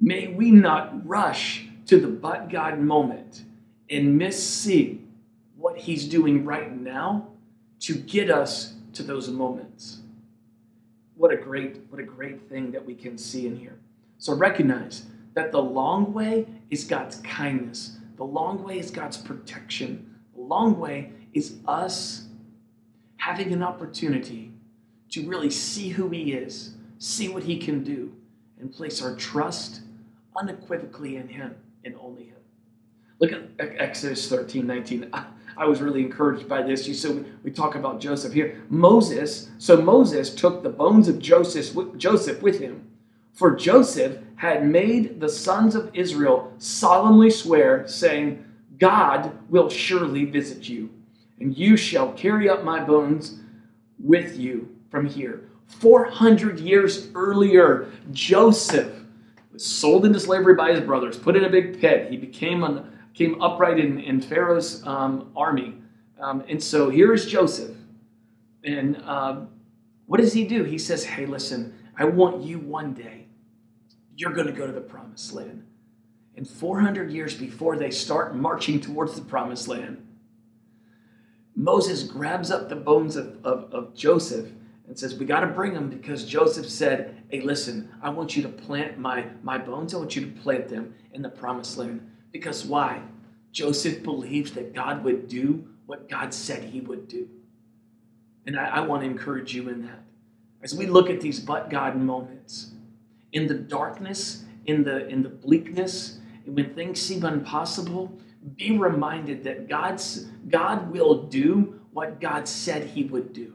May 0.00 0.28
we 0.28 0.50
not 0.50 1.06
rush 1.06 1.66
to 1.86 1.98
the 1.98 2.08
but 2.08 2.50
God 2.50 2.78
moment 2.78 3.44
and 3.88 4.18
miss 4.18 4.44
see 4.44 5.00
what 5.56 5.78
He's 5.78 6.06
doing 6.06 6.44
right 6.44 6.76
now 6.76 7.28
to 7.80 7.94
get 7.94 8.30
us 8.30 8.74
to 8.92 9.02
those 9.02 9.28
moments. 9.28 10.00
What 11.16 11.32
a 11.32 11.36
great, 11.36 11.80
what 11.88 12.00
a 12.00 12.04
great 12.04 12.48
thing 12.48 12.70
that 12.72 12.84
we 12.84 12.94
can 12.94 13.16
see 13.16 13.46
in 13.46 13.56
here. 13.56 13.78
So 14.18 14.34
recognize 14.34 15.06
that 15.34 15.52
the 15.52 15.62
long 15.62 16.12
way 16.12 16.46
is 16.70 16.84
God's 16.84 17.16
kindness, 17.16 17.96
the 18.16 18.24
long 18.24 18.62
way 18.62 18.78
is 18.78 18.90
God's 18.90 19.16
protection, 19.16 20.15
the 20.36 20.42
long 20.42 20.78
way 20.78 21.10
is 21.32 21.56
us 21.66 22.26
having 23.16 23.52
an 23.52 23.62
opportunity 23.62 24.52
to 25.10 25.26
really 25.26 25.50
see 25.50 25.88
who 25.88 26.08
He 26.10 26.32
is, 26.32 26.74
see 26.98 27.28
what 27.28 27.42
He 27.42 27.58
can 27.58 27.82
do, 27.82 28.14
and 28.60 28.72
place 28.72 29.02
our 29.02 29.16
trust 29.16 29.80
unequivocally 30.36 31.16
in 31.16 31.28
Him 31.28 31.56
and 31.84 31.94
only 32.00 32.24
Him. 32.24 32.36
Look 33.18 33.32
at 33.32 33.44
Exodus 33.58 34.28
13 34.28 34.66
19. 34.66 35.10
I, 35.56 35.64
was 35.64 35.80
really 35.80 36.02
encouraged 36.02 36.48
by 36.48 36.62
this. 36.62 36.86
You 36.86 36.92
so 36.92 37.24
we 37.42 37.50
talk 37.50 37.74
about 37.74 37.98
Joseph 37.98 38.34
here. 38.34 38.62
Moses, 38.68 39.48
so 39.58 39.80
Moses 39.80 40.34
took 40.34 40.62
the 40.62 40.68
bones 40.68 41.08
of 41.08 41.18
Joseph, 41.18 41.74
Joseph 41.96 42.42
with 42.42 42.60
him. 42.60 42.86
For 43.32 43.56
Joseph 43.56 44.18
had 44.36 44.66
made 44.66 45.18
the 45.20 45.30
sons 45.30 45.74
of 45.74 45.90
Israel 45.94 46.52
solemnly 46.58 47.30
swear, 47.30 47.88
saying, 47.88 48.45
God 48.78 49.32
will 49.48 49.68
surely 49.68 50.24
visit 50.24 50.68
you, 50.68 50.90
and 51.40 51.56
you 51.56 51.76
shall 51.76 52.12
carry 52.12 52.48
up 52.48 52.64
my 52.64 52.82
bones 52.82 53.38
with 53.98 54.38
you 54.38 54.76
from 54.90 55.06
here. 55.06 55.48
400 55.66 56.60
years 56.60 57.08
earlier, 57.14 57.90
Joseph 58.12 58.92
was 59.52 59.64
sold 59.64 60.04
into 60.04 60.20
slavery 60.20 60.54
by 60.54 60.72
his 60.72 60.80
brothers, 60.80 61.18
put 61.18 61.36
in 61.36 61.44
a 61.44 61.50
big 61.50 61.80
pit. 61.80 62.10
He 62.10 62.16
became, 62.16 62.62
an, 62.62 62.90
became 63.12 63.40
upright 63.42 63.78
in, 63.78 63.98
in 64.00 64.20
Pharaoh's 64.20 64.86
um, 64.86 65.32
army. 65.36 65.74
Um, 66.20 66.44
and 66.48 66.62
so 66.62 66.88
here 66.88 67.12
is 67.12 67.26
Joseph. 67.26 67.76
And 68.64 68.96
uh, 69.04 69.40
what 70.06 70.20
does 70.20 70.32
he 70.32 70.46
do? 70.46 70.64
He 70.64 70.78
says, 70.78 71.04
Hey, 71.04 71.26
listen, 71.26 71.76
I 71.96 72.04
want 72.04 72.42
you 72.42 72.58
one 72.58 72.92
day, 72.92 73.26
you're 74.16 74.32
going 74.32 74.46
to 74.46 74.52
go 74.52 74.66
to 74.66 74.72
the 74.72 74.80
promised 74.80 75.32
land. 75.32 75.64
And 76.36 76.48
400 76.48 77.10
years 77.10 77.34
before 77.34 77.76
they 77.76 77.90
start 77.90 78.36
marching 78.36 78.80
towards 78.80 79.14
the 79.14 79.22
promised 79.22 79.68
land, 79.68 80.06
Moses 81.54 82.02
grabs 82.02 82.50
up 82.50 82.68
the 82.68 82.76
bones 82.76 83.16
of, 83.16 83.38
of, 83.44 83.72
of 83.72 83.94
Joseph 83.94 84.50
and 84.86 84.98
says, 84.98 85.14
We 85.14 85.24
got 85.24 85.40
to 85.40 85.46
bring 85.46 85.72
them 85.72 85.88
because 85.88 86.26
Joseph 86.26 86.68
said, 86.68 87.22
Hey, 87.30 87.40
listen, 87.40 87.90
I 88.02 88.10
want 88.10 88.36
you 88.36 88.42
to 88.42 88.48
plant 88.48 88.98
my, 88.98 89.24
my 89.42 89.56
bones. 89.56 89.94
I 89.94 89.98
want 89.98 90.14
you 90.14 90.26
to 90.26 90.40
plant 90.42 90.68
them 90.68 90.94
in 91.12 91.22
the 91.22 91.30
promised 91.30 91.78
land. 91.78 92.08
Because 92.30 92.66
why? 92.66 93.00
Joseph 93.52 94.02
believed 94.02 94.54
that 94.54 94.74
God 94.74 95.02
would 95.02 95.28
do 95.28 95.66
what 95.86 96.10
God 96.10 96.34
said 96.34 96.62
he 96.62 96.80
would 96.82 97.08
do. 97.08 97.26
And 98.44 98.58
I, 98.58 98.66
I 98.66 98.80
want 98.80 99.02
to 99.02 99.08
encourage 99.08 99.54
you 99.54 99.70
in 99.70 99.86
that. 99.86 100.02
As 100.62 100.74
we 100.74 100.86
look 100.86 101.08
at 101.08 101.22
these 101.22 101.40
but 101.40 101.70
God 101.70 101.96
moments, 101.96 102.72
in 103.32 103.46
the 103.46 103.54
darkness, 103.54 104.44
in 104.66 104.84
the, 104.84 105.06
in 105.08 105.22
the 105.22 105.28
bleakness, 105.28 106.18
when 106.46 106.74
things 106.74 107.00
seem 107.00 107.24
impossible, 107.24 108.12
be 108.56 108.78
reminded 108.78 109.44
that 109.44 109.68
God's, 109.68 110.26
God 110.48 110.90
will 110.90 111.24
do 111.24 111.80
what 111.92 112.20
God 112.20 112.46
said 112.46 112.88
he 112.88 113.04
would 113.04 113.32
do. 113.32 113.54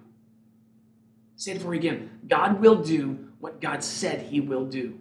Say 1.35 1.53
it 1.53 1.61
for 1.61 1.73
again. 1.73 2.19
God 2.27 2.59
will 2.59 2.81
do 2.81 3.29
what 3.39 3.61
God 3.61 3.83
said 3.83 4.21
he 4.21 4.39
will 4.39 4.65
do. 4.65 4.99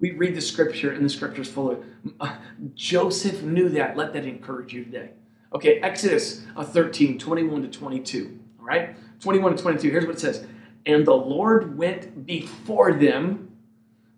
We 0.00 0.12
read 0.12 0.34
the 0.34 0.40
scripture, 0.40 0.92
and 0.92 1.04
the 1.04 1.08
scripture 1.08 1.42
is 1.42 1.48
full 1.48 1.70
of 1.70 1.84
uh, 2.20 2.36
Joseph 2.74 3.42
knew 3.42 3.68
that. 3.70 3.96
Let 3.96 4.12
that 4.12 4.26
encourage 4.26 4.72
you 4.72 4.84
today. 4.84 5.10
Okay, 5.54 5.80
Exodus 5.80 6.42
uh, 6.56 6.64
13, 6.64 7.18
21 7.18 7.62
to 7.62 7.68
22. 7.68 8.38
All 8.58 8.66
right, 8.66 8.96
21 9.20 9.56
to 9.56 9.62
22. 9.62 9.90
Here's 9.90 10.06
what 10.06 10.16
it 10.16 10.20
says 10.20 10.46
And 10.86 11.06
the 11.06 11.14
Lord 11.14 11.76
went 11.78 12.26
before 12.26 12.92
them 12.92 13.56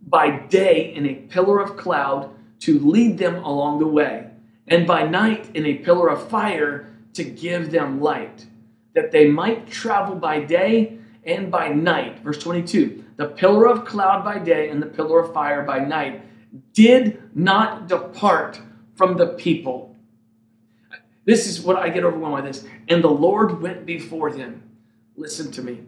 by 0.06 0.30
day 0.30 0.94
in 0.94 1.06
a 1.06 1.14
pillar 1.14 1.60
of 1.60 1.76
cloud 1.76 2.35
to 2.60 2.78
lead 2.78 3.18
them 3.18 3.36
along 3.36 3.78
the 3.78 3.86
way, 3.86 4.30
and 4.68 4.86
by 4.86 5.06
night 5.06 5.50
in 5.54 5.66
a 5.66 5.74
pillar 5.74 6.08
of 6.08 6.28
fire 6.28 6.92
to 7.14 7.24
give 7.24 7.70
them 7.70 8.00
light, 8.00 8.46
that 8.94 9.12
they 9.12 9.28
might 9.28 9.68
travel 9.68 10.14
by 10.14 10.40
day 10.40 10.98
and 11.24 11.50
by 11.50 11.68
night. 11.68 12.20
Verse 12.20 12.38
22 12.38 13.04
The 13.16 13.28
pillar 13.28 13.68
of 13.68 13.84
cloud 13.84 14.24
by 14.24 14.38
day 14.38 14.70
and 14.70 14.80
the 14.80 14.86
pillar 14.86 15.20
of 15.20 15.34
fire 15.34 15.62
by 15.62 15.80
night 15.80 16.22
did 16.72 17.22
not 17.34 17.88
depart 17.88 18.60
from 18.94 19.16
the 19.16 19.28
people. 19.28 19.94
This 21.24 21.46
is 21.46 21.60
what 21.60 21.76
I 21.76 21.88
get 21.88 22.04
overwhelmed 22.04 22.36
by 22.36 22.40
this. 22.42 22.64
And 22.88 23.02
the 23.02 23.08
Lord 23.08 23.60
went 23.60 23.84
before 23.84 24.30
them. 24.32 24.62
Listen 25.16 25.50
to 25.52 25.62
me. 25.62 25.80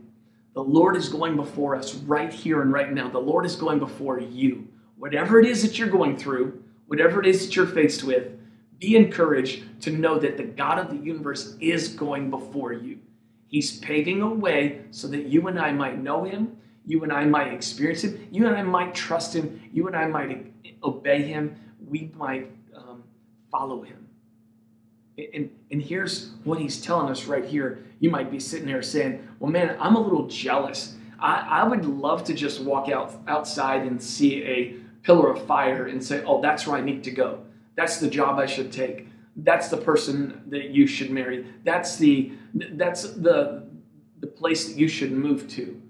The 0.54 0.62
Lord 0.62 0.96
is 0.96 1.08
going 1.08 1.36
before 1.36 1.76
us 1.76 1.94
right 1.94 2.32
here 2.32 2.60
and 2.60 2.72
right 2.72 2.92
now. 2.92 3.08
The 3.08 3.20
Lord 3.20 3.46
is 3.46 3.54
going 3.54 3.78
before 3.78 4.18
you. 4.18 4.66
Whatever 4.98 5.38
it 5.40 5.46
is 5.46 5.62
that 5.62 5.78
you're 5.78 5.88
going 5.88 6.16
through, 6.16 6.62
whatever 6.86 7.20
it 7.20 7.26
is 7.26 7.46
that 7.46 7.54
you're 7.54 7.66
faced 7.66 8.02
with, 8.02 8.32
be 8.78 8.96
encouraged 8.96 9.82
to 9.82 9.90
know 9.90 10.18
that 10.18 10.36
the 10.36 10.44
God 10.44 10.78
of 10.78 10.90
the 10.90 11.04
universe 11.04 11.56
is 11.60 11.88
going 11.88 12.30
before 12.30 12.72
you. 12.72 12.98
He's 13.48 13.78
paving 13.78 14.22
a 14.22 14.28
way 14.28 14.82
so 14.90 15.08
that 15.08 15.26
you 15.26 15.48
and 15.48 15.58
I 15.58 15.72
might 15.72 15.98
know 15.98 16.24
him, 16.24 16.56
you 16.84 17.02
and 17.02 17.12
I 17.12 17.24
might 17.24 17.52
experience 17.52 18.02
him, 18.02 18.28
you 18.30 18.46
and 18.46 18.56
I 18.56 18.62
might 18.62 18.94
trust 18.94 19.34
him, 19.34 19.60
you 19.72 19.86
and 19.86 19.96
I 19.96 20.06
might 20.06 20.52
obey 20.82 21.22
him, 21.22 21.56
we 21.86 22.10
might 22.16 22.50
um, 22.76 23.02
follow 23.50 23.82
him. 23.82 24.06
And, 25.34 25.50
and 25.70 25.82
here's 25.82 26.30
what 26.44 26.58
he's 26.58 26.80
telling 26.80 27.10
us 27.10 27.24
right 27.24 27.44
here. 27.44 27.84
You 27.98 28.10
might 28.10 28.30
be 28.30 28.38
sitting 28.38 28.66
there 28.66 28.82
saying, 28.82 29.26
Well, 29.40 29.50
man, 29.50 29.76
I'm 29.80 29.96
a 29.96 30.00
little 30.00 30.28
jealous. 30.28 30.94
I, 31.18 31.46
I 31.50 31.64
would 31.64 31.84
love 31.84 32.22
to 32.24 32.34
just 32.34 32.60
walk 32.60 32.88
out 32.88 33.14
outside 33.26 33.82
and 33.82 34.00
see 34.00 34.44
a 34.44 34.76
pillar 35.02 35.30
of 35.32 35.46
fire 35.46 35.86
and 35.86 36.02
say, 36.02 36.22
Oh, 36.24 36.40
that's 36.40 36.66
where 36.66 36.76
I 36.76 36.80
need 36.80 37.04
to 37.04 37.10
go. 37.10 37.44
That's 37.76 37.98
the 37.98 38.08
job 38.08 38.38
I 38.38 38.46
should 38.46 38.72
take. 38.72 39.06
That's 39.36 39.68
the 39.68 39.76
person 39.76 40.42
that 40.48 40.70
you 40.70 40.86
should 40.86 41.10
marry. 41.10 41.46
That's 41.64 41.96
the 41.96 42.32
that's 42.54 43.12
the 43.12 43.68
the 44.20 44.26
place 44.26 44.66
that 44.68 44.76
you 44.76 44.88
should 44.88 45.12
move 45.12 45.48
to. 45.50 45.80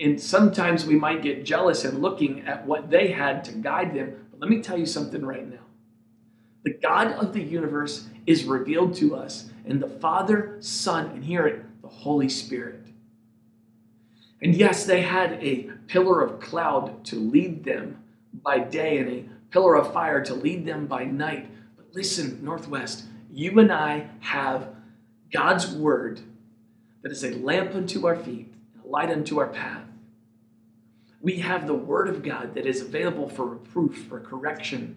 And 0.00 0.20
sometimes 0.20 0.86
we 0.86 0.94
might 0.94 1.22
get 1.22 1.44
jealous 1.44 1.84
and 1.84 2.00
looking 2.00 2.42
at 2.42 2.64
what 2.64 2.88
they 2.88 3.08
had 3.08 3.42
to 3.44 3.52
guide 3.52 3.94
them. 3.94 4.28
But 4.30 4.40
let 4.40 4.48
me 4.48 4.62
tell 4.62 4.78
you 4.78 4.86
something 4.86 5.24
right 5.24 5.48
now. 5.48 5.58
The 6.62 6.74
God 6.74 7.08
of 7.14 7.32
the 7.32 7.42
universe 7.42 8.06
is 8.26 8.44
revealed 8.44 8.94
to 8.96 9.16
us 9.16 9.50
in 9.64 9.80
the 9.80 9.88
Father, 9.88 10.56
Son, 10.60 11.06
and 11.06 11.24
hear 11.24 11.46
it, 11.46 11.64
the 11.82 11.88
Holy 11.88 12.28
Spirit. 12.28 12.86
And 14.40 14.54
yes, 14.54 14.84
they 14.84 15.02
had 15.02 15.32
a 15.42 15.70
pillar 15.88 16.20
of 16.20 16.40
cloud 16.40 17.04
to 17.06 17.16
lead 17.16 17.64
them 17.64 18.01
by 18.32 18.58
day 18.58 18.98
and 18.98 19.08
a 19.08 19.24
pillar 19.50 19.76
of 19.76 19.92
fire 19.92 20.24
to 20.24 20.34
lead 20.34 20.64
them 20.64 20.86
by 20.86 21.04
night. 21.04 21.48
But 21.76 21.94
listen, 21.94 22.42
Northwest, 22.42 23.04
you 23.30 23.58
and 23.58 23.72
I 23.72 24.08
have 24.20 24.68
God's 25.32 25.68
word 25.68 26.20
that 27.02 27.12
is 27.12 27.24
a 27.24 27.34
lamp 27.36 27.74
unto 27.74 28.06
our 28.06 28.16
feet, 28.16 28.52
a 28.84 28.88
light 28.88 29.10
unto 29.10 29.38
our 29.38 29.48
path. 29.48 29.84
We 31.20 31.38
have 31.38 31.66
the 31.66 31.74
word 31.74 32.08
of 32.08 32.22
God 32.22 32.54
that 32.54 32.66
is 32.66 32.80
available 32.80 33.28
for 33.28 33.46
reproof, 33.46 34.06
for 34.08 34.20
correction, 34.20 34.96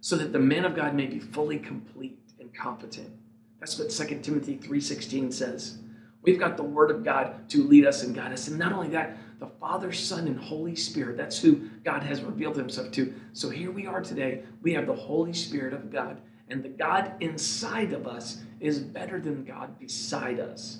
so 0.00 0.16
that 0.16 0.32
the 0.32 0.38
man 0.38 0.64
of 0.64 0.74
God 0.74 0.94
may 0.94 1.06
be 1.06 1.18
fully 1.18 1.58
complete 1.58 2.18
and 2.40 2.54
competent. 2.54 3.10
That's 3.60 3.78
what 3.78 3.90
2 3.90 4.22
Timothy 4.22 4.56
3:16 4.56 5.32
says. 5.32 5.78
We've 6.22 6.38
got 6.38 6.56
the 6.56 6.62
word 6.62 6.90
of 6.90 7.04
God 7.04 7.48
to 7.50 7.62
lead 7.62 7.86
us 7.86 8.02
and 8.02 8.14
guide 8.14 8.32
us. 8.32 8.48
And 8.48 8.58
not 8.58 8.72
only 8.72 8.88
that, 8.88 9.16
the 9.38 9.46
Father, 9.60 9.92
Son, 9.92 10.26
and 10.26 10.38
Holy 10.38 10.74
Spirit. 10.74 11.16
That's 11.16 11.38
who 11.38 11.68
God 11.84 12.02
has 12.02 12.22
revealed 12.22 12.56
himself 12.56 12.90
to. 12.92 13.14
So 13.32 13.50
here 13.50 13.70
we 13.70 13.86
are 13.86 14.00
today. 14.00 14.42
We 14.62 14.72
have 14.74 14.86
the 14.86 14.94
Holy 14.94 15.32
Spirit 15.32 15.74
of 15.74 15.92
God. 15.92 16.18
And 16.48 16.62
the 16.62 16.68
God 16.68 17.12
inside 17.20 17.92
of 17.92 18.06
us 18.06 18.38
is 18.60 18.78
better 18.78 19.20
than 19.20 19.44
God 19.44 19.78
beside 19.78 20.40
us. 20.40 20.78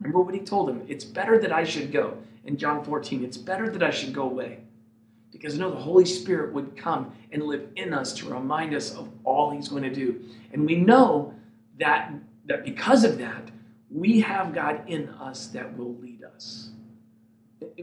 Remember 0.00 0.22
what 0.22 0.34
he 0.34 0.40
told 0.40 0.68
him? 0.68 0.82
It's 0.88 1.04
better 1.04 1.38
that 1.38 1.52
I 1.52 1.64
should 1.64 1.92
go. 1.92 2.16
In 2.44 2.56
John 2.56 2.84
14, 2.84 3.22
it's 3.22 3.36
better 3.36 3.70
that 3.70 3.82
I 3.82 3.90
should 3.90 4.12
go 4.12 4.24
away. 4.24 4.58
Because 5.30 5.56
no, 5.58 5.70
the 5.70 5.76
Holy 5.76 6.04
Spirit 6.04 6.52
would 6.52 6.76
come 6.76 7.12
and 7.30 7.42
live 7.42 7.68
in 7.76 7.94
us 7.94 8.12
to 8.14 8.28
remind 8.28 8.74
us 8.74 8.94
of 8.94 9.08
all 9.22 9.50
he's 9.50 9.68
going 9.68 9.84
to 9.84 9.94
do. 9.94 10.20
And 10.52 10.66
we 10.66 10.76
know 10.76 11.34
that, 11.78 12.12
that 12.46 12.64
because 12.64 13.04
of 13.04 13.18
that, 13.18 13.50
we 13.90 14.20
have 14.20 14.54
God 14.54 14.82
in 14.88 15.08
us 15.10 15.46
that 15.48 15.76
will 15.76 15.94
lead 15.96 16.24
us. 16.24 16.70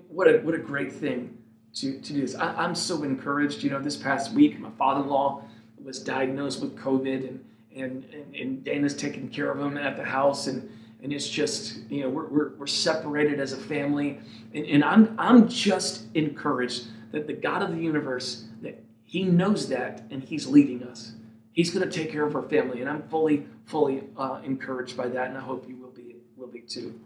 What 0.08 0.28
a, 0.28 0.40
what 0.40 0.56
a 0.56 0.60
great 0.60 0.92
thing 0.92 1.38
to, 1.76 2.00
to 2.00 2.14
do 2.14 2.22
this. 2.22 2.36
I, 2.36 2.64
am 2.64 2.76
so 2.76 3.04
encouraged. 3.04 3.64
You 3.64 3.70
know, 3.70 3.80
this 3.80 3.98
past 3.98 4.34
week, 4.34 4.60
my 4.60 4.72
father 4.72 5.02
in 5.02 5.10
law 5.10 5.44
was 5.84 6.00
diagnosed 6.00 6.62
with 6.62 6.78
COVID, 6.78 7.28
and, 7.28 7.46
and, 7.76 8.06
and, 8.14 8.36
and 8.36 8.64
Dana's 8.64 8.96
taking 8.96 9.30
care 9.30 9.52
of 9.52 9.60
him 9.60 9.78
at 9.78 9.98
the 9.98 10.04
house. 10.04 10.48
And, 10.48 10.70
and 11.02 11.14
it's 11.14 11.30
just, 11.30 11.78
you 11.90 12.04
know, 12.04 12.10
we're, 12.10 12.28
we're, 12.28 12.50
we're 12.56 12.68
separated 12.68 13.40
as 13.40 13.54
a 13.54 13.58
family. 13.58 14.20
And, 14.54 14.66
and 14.66 14.84
I'm, 14.84 15.16
I'm 15.18 15.48
just 15.48 16.06
encouraged 16.16 16.88
that 17.12 17.28
the 17.28 17.34
God 17.34 17.62
of 17.62 17.72
the 17.72 17.82
universe, 17.82 18.46
that 18.62 18.82
He 19.06 19.24
knows 19.24 19.70
that 19.70 20.04
and 20.12 20.24
He's 20.24 20.48
leading 20.48 20.84
us. 20.84 21.14
He's 21.54 21.72
going 21.72 21.90
to 21.90 21.92
take 21.92 22.12
care 22.12 22.26
of 22.26 22.36
our 22.36 22.44
family, 22.44 22.80
and 22.80 22.90
I'm 22.90 23.04
fully, 23.10 23.46
fully 23.66 24.04
uh, 24.16 24.40
encouraged 24.44 24.96
by 24.96 25.08
that, 25.10 25.28
and 25.28 25.38
I 25.38 25.42
hope 25.42 25.68
you 25.68 25.76
will 25.76 25.90
be, 25.90 26.16
will 26.38 26.48
be 26.48 26.62
too. 26.62 27.00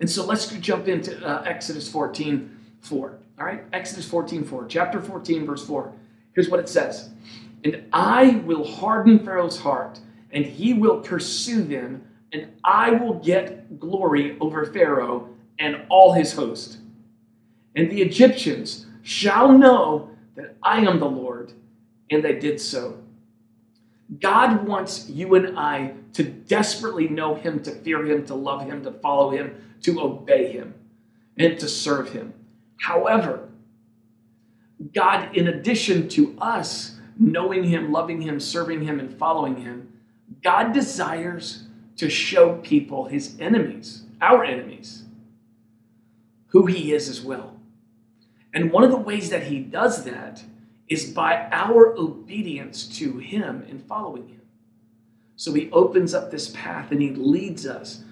And 0.00 0.10
so 0.10 0.24
let's 0.24 0.46
jump 0.58 0.88
into 0.88 1.24
uh, 1.26 1.42
Exodus 1.46 1.88
14, 1.88 2.56
4. 2.80 3.18
All 3.38 3.46
right, 3.46 3.64
Exodus 3.72 4.08
14, 4.08 4.44
4. 4.44 4.66
Chapter 4.66 5.00
14, 5.00 5.46
verse 5.46 5.66
4. 5.66 5.92
Here's 6.34 6.48
what 6.48 6.60
it 6.60 6.68
says 6.68 7.10
And 7.64 7.84
I 7.92 8.42
will 8.44 8.66
harden 8.66 9.18
Pharaoh's 9.18 9.60
heart, 9.60 10.00
and 10.30 10.44
he 10.44 10.74
will 10.74 11.00
pursue 11.00 11.62
them, 11.62 12.06
and 12.32 12.52
I 12.64 12.90
will 12.90 13.14
get 13.14 13.80
glory 13.80 14.36
over 14.40 14.66
Pharaoh 14.66 15.30
and 15.58 15.82
all 15.88 16.12
his 16.12 16.34
host. 16.34 16.78
And 17.74 17.90
the 17.90 18.02
Egyptians 18.02 18.86
shall 19.02 19.52
know 19.52 20.10
that 20.34 20.56
I 20.62 20.80
am 20.80 20.98
the 20.98 21.08
Lord. 21.08 21.52
And 22.10 22.24
they 22.24 22.38
did 22.38 22.60
so. 22.60 22.98
God 24.20 24.66
wants 24.66 25.08
you 25.08 25.34
and 25.34 25.58
I 25.58 25.94
to 26.12 26.22
desperately 26.22 27.08
know 27.08 27.34
Him, 27.34 27.62
to 27.64 27.72
fear 27.72 28.04
Him, 28.06 28.24
to 28.26 28.34
love 28.34 28.62
Him, 28.62 28.84
to 28.84 28.92
follow 28.92 29.30
Him, 29.30 29.60
to 29.82 30.00
obey 30.00 30.52
Him, 30.52 30.74
and 31.36 31.58
to 31.60 31.68
serve 31.68 32.10
Him. 32.10 32.34
However, 32.80 33.48
God, 34.94 35.34
in 35.36 35.48
addition 35.48 36.08
to 36.10 36.36
us 36.38 36.96
knowing 37.18 37.64
Him, 37.64 37.92
loving 37.92 38.20
Him, 38.20 38.40
serving 38.40 38.82
Him, 38.82 39.00
and 39.00 39.16
following 39.18 39.56
Him, 39.56 39.92
God 40.42 40.72
desires 40.72 41.64
to 41.96 42.10
show 42.10 42.56
people 42.58 43.06
His 43.06 43.36
enemies, 43.40 44.04
our 44.20 44.44
enemies, 44.44 45.04
who 46.48 46.66
He 46.66 46.92
is 46.92 47.08
as 47.08 47.22
well. 47.22 47.56
And 48.52 48.70
one 48.70 48.84
of 48.84 48.90
the 48.90 48.96
ways 48.96 49.30
that 49.30 49.44
He 49.44 49.60
does 49.60 50.04
that 50.04 50.42
is 50.88 51.10
by 51.12 51.48
our 51.50 51.96
obedience 51.98 52.86
to 52.98 53.18
Him 53.18 53.64
and 53.68 53.82
following 53.86 54.28
Him. 54.28 54.42
So 55.36 55.52
He 55.52 55.70
opens 55.70 56.14
up 56.14 56.30
this 56.30 56.48
path 56.48 56.90
and 56.90 57.02
He 57.02 57.10
leads 57.10 57.66
us. 57.66 58.02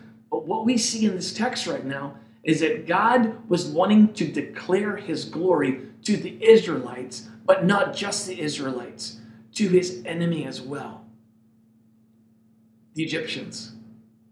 What 0.44 0.64
we 0.64 0.76
see 0.78 1.06
in 1.06 1.16
this 1.16 1.32
text 1.32 1.66
right 1.66 1.84
now 1.84 2.16
is 2.42 2.60
that 2.60 2.86
God 2.86 3.48
was 3.48 3.66
wanting 3.66 4.12
to 4.14 4.26
declare 4.30 4.96
His 4.96 5.24
glory 5.24 5.88
to 6.02 6.16
the 6.16 6.44
Israelites, 6.44 7.28
but 7.46 7.64
not 7.64 7.94
just 7.94 8.26
the 8.26 8.40
Israelites, 8.40 9.20
to 9.54 9.68
His 9.68 10.02
enemy 10.04 10.44
as 10.44 10.60
well 10.60 11.04
the 12.94 13.02
Egyptians, 13.02 13.72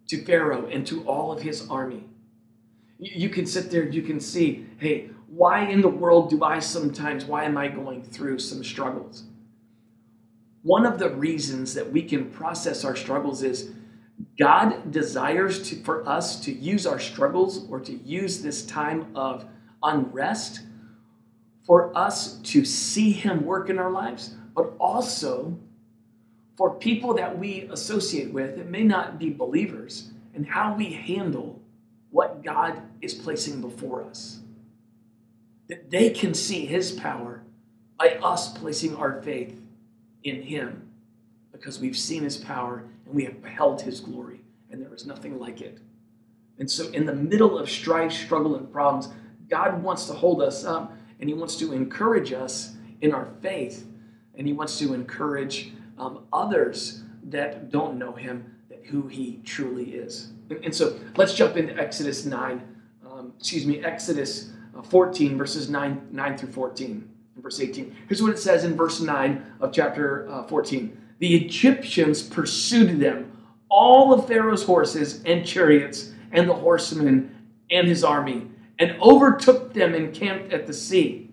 to 0.09 0.25
Pharaoh, 0.25 0.66
and 0.66 0.87
to 0.87 1.02
all 1.04 1.33
of 1.33 1.42
his 1.42 1.69
army. 1.69 2.04
You 2.99 3.28
can 3.28 3.47
sit 3.47 3.71
there, 3.71 3.83
and 3.83 3.95
you 3.95 4.02
can 4.02 4.21
see, 4.21 4.66
hey, 4.78 5.11
why 5.26 5.64
in 5.64 5.81
the 5.81 5.88
world 5.88 6.31
do 6.31 6.45
I 6.45 6.61
sometimes, 6.61 7.25
why 7.25 7.45
am 7.45 7.57
I 7.57 7.69
going 7.69 8.02
through 8.02 8.38
some 8.38 8.62
struggles? 8.62 9.25
One 10.62 10.87
of 10.87 11.00
the 11.00 11.11
reasons 11.11 11.75
that 11.75 11.90
we 11.90 12.02
can 12.02 12.31
process 12.31 12.85
our 12.85 12.95
struggles 12.95 13.42
is 13.42 13.73
God 14.38 14.90
desires 14.90 15.69
to, 15.69 15.76
for 15.76 16.09
us 16.09 16.40
to 16.45 16.52
use 16.52 16.87
our 16.87 16.99
struggles 16.99 17.69
or 17.69 17.81
to 17.81 17.92
use 17.92 18.42
this 18.42 18.64
time 18.64 19.07
of 19.14 19.45
unrest 19.83 20.61
for 21.66 21.97
us 21.97 22.38
to 22.38 22.64
see 22.64 23.12
Him 23.12 23.45
work 23.45 23.71
in 23.71 23.78
our 23.78 23.90
lives, 23.90 24.35
but 24.54 24.73
also 24.78 25.59
for 26.57 26.75
people 26.75 27.14
that 27.14 27.38
we 27.38 27.62
associate 27.71 28.33
with 28.33 28.57
that 28.57 28.69
may 28.69 28.83
not 28.83 29.19
be 29.19 29.31
believers 29.31 30.11
and 30.35 30.47
how 30.47 30.75
we 30.75 30.92
handle 30.92 31.61
what 32.11 32.45
God 32.45 32.81
is 33.00 33.14
placing 33.14 33.61
before 33.61 34.04
us. 34.04 34.40
That 35.69 35.90
they 35.90 36.11
can 36.11 36.35
see 36.35 36.66
his 36.66 36.92
power 36.92 37.42
by 37.99 38.19
us 38.23 38.57
placing 38.57 38.97
our 38.97 39.23
faith 39.23 39.59
in 40.23 40.42
him 40.42 40.91
because 41.62 41.78
we've 41.78 41.97
seen 41.97 42.25
his 42.25 42.37
power 42.37 42.83
and 43.07 43.14
we 43.14 43.25
have 43.25 43.40
beheld 43.40 43.81
his 43.81 44.00
glory 44.00 44.40
and 44.73 44.83
there 44.83 44.92
is 44.92 45.07
nothing 45.07 45.38
like 45.38 45.61
it. 45.61 45.78
And 46.59 46.69
so, 46.69 46.88
in 46.88 47.07
the 47.07 47.14
middle 47.14 47.57
of 47.57 47.71
strife, 47.71 48.12
struggle, 48.12 48.57
and 48.57 48.71
problems, 48.73 49.09
God 49.49 49.81
wants 49.81 50.07
to 50.07 50.12
hold 50.12 50.42
us 50.42 50.64
up 50.64 50.92
and 51.21 51.28
he 51.28 51.35
wants 51.35 51.54
to 51.57 51.73
encourage 51.73 52.33
us 52.33 52.75
in 53.00 53.14
our 53.14 53.28
faith 53.40 53.87
and 54.35 54.45
he 54.45 54.52
wants 54.52 54.76
to 54.81 54.92
encourage 54.92 55.73
um, 55.99 56.25
others 56.33 57.02
that 57.25 57.71
don't 57.71 57.97
know 57.97 58.12
him 58.12 58.57
that 58.69 58.85
who 58.87 59.07
he 59.07 59.40
truly 59.45 59.95
is. 59.95 60.33
And, 60.50 60.64
and 60.64 60.75
so, 60.75 60.99
let's 61.16 61.33
jump 61.33 61.57
into 61.57 61.78
Exodus 61.81 62.26
9, 62.26 62.61
um, 63.09 63.35
excuse 63.38 63.66
me, 63.66 63.85
Exodus 63.85 64.50
uh, 64.76 64.83
14, 64.83 65.38
verses 65.38 65.71
9, 65.71 66.09
9 66.11 66.38
through 66.38 66.52
14, 66.52 67.09
and 67.35 67.42
verse 67.42 67.61
18. 67.61 67.95
Here's 68.09 68.21
what 68.21 68.33
it 68.33 68.38
says 68.38 68.64
in 68.64 68.76
verse 68.76 69.00
9 69.00 69.54
of 69.61 69.73
chapter 69.73 70.28
uh, 70.28 70.42
14 70.45 70.99
The 71.23 71.37
Egyptians 71.37 72.21
pursued 72.21 72.99
them, 72.99 73.31
all 73.69 74.12
of 74.12 74.26
Pharaoh's 74.26 74.64
horses 74.64 75.23
and 75.25 75.47
chariots, 75.47 76.11
and 76.33 76.49
the 76.49 76.55
horsemen 76.55 77.47
and 77.71 77.87
his 77.87 78.02
army, 78.02 78.49
and 78.81 79.00
overtook 79.00 79.73
them 79.73 79.95
encamped 79.95 80.52
at 80.52 80.67
the 80.67 80.73
sea 80.73 81.31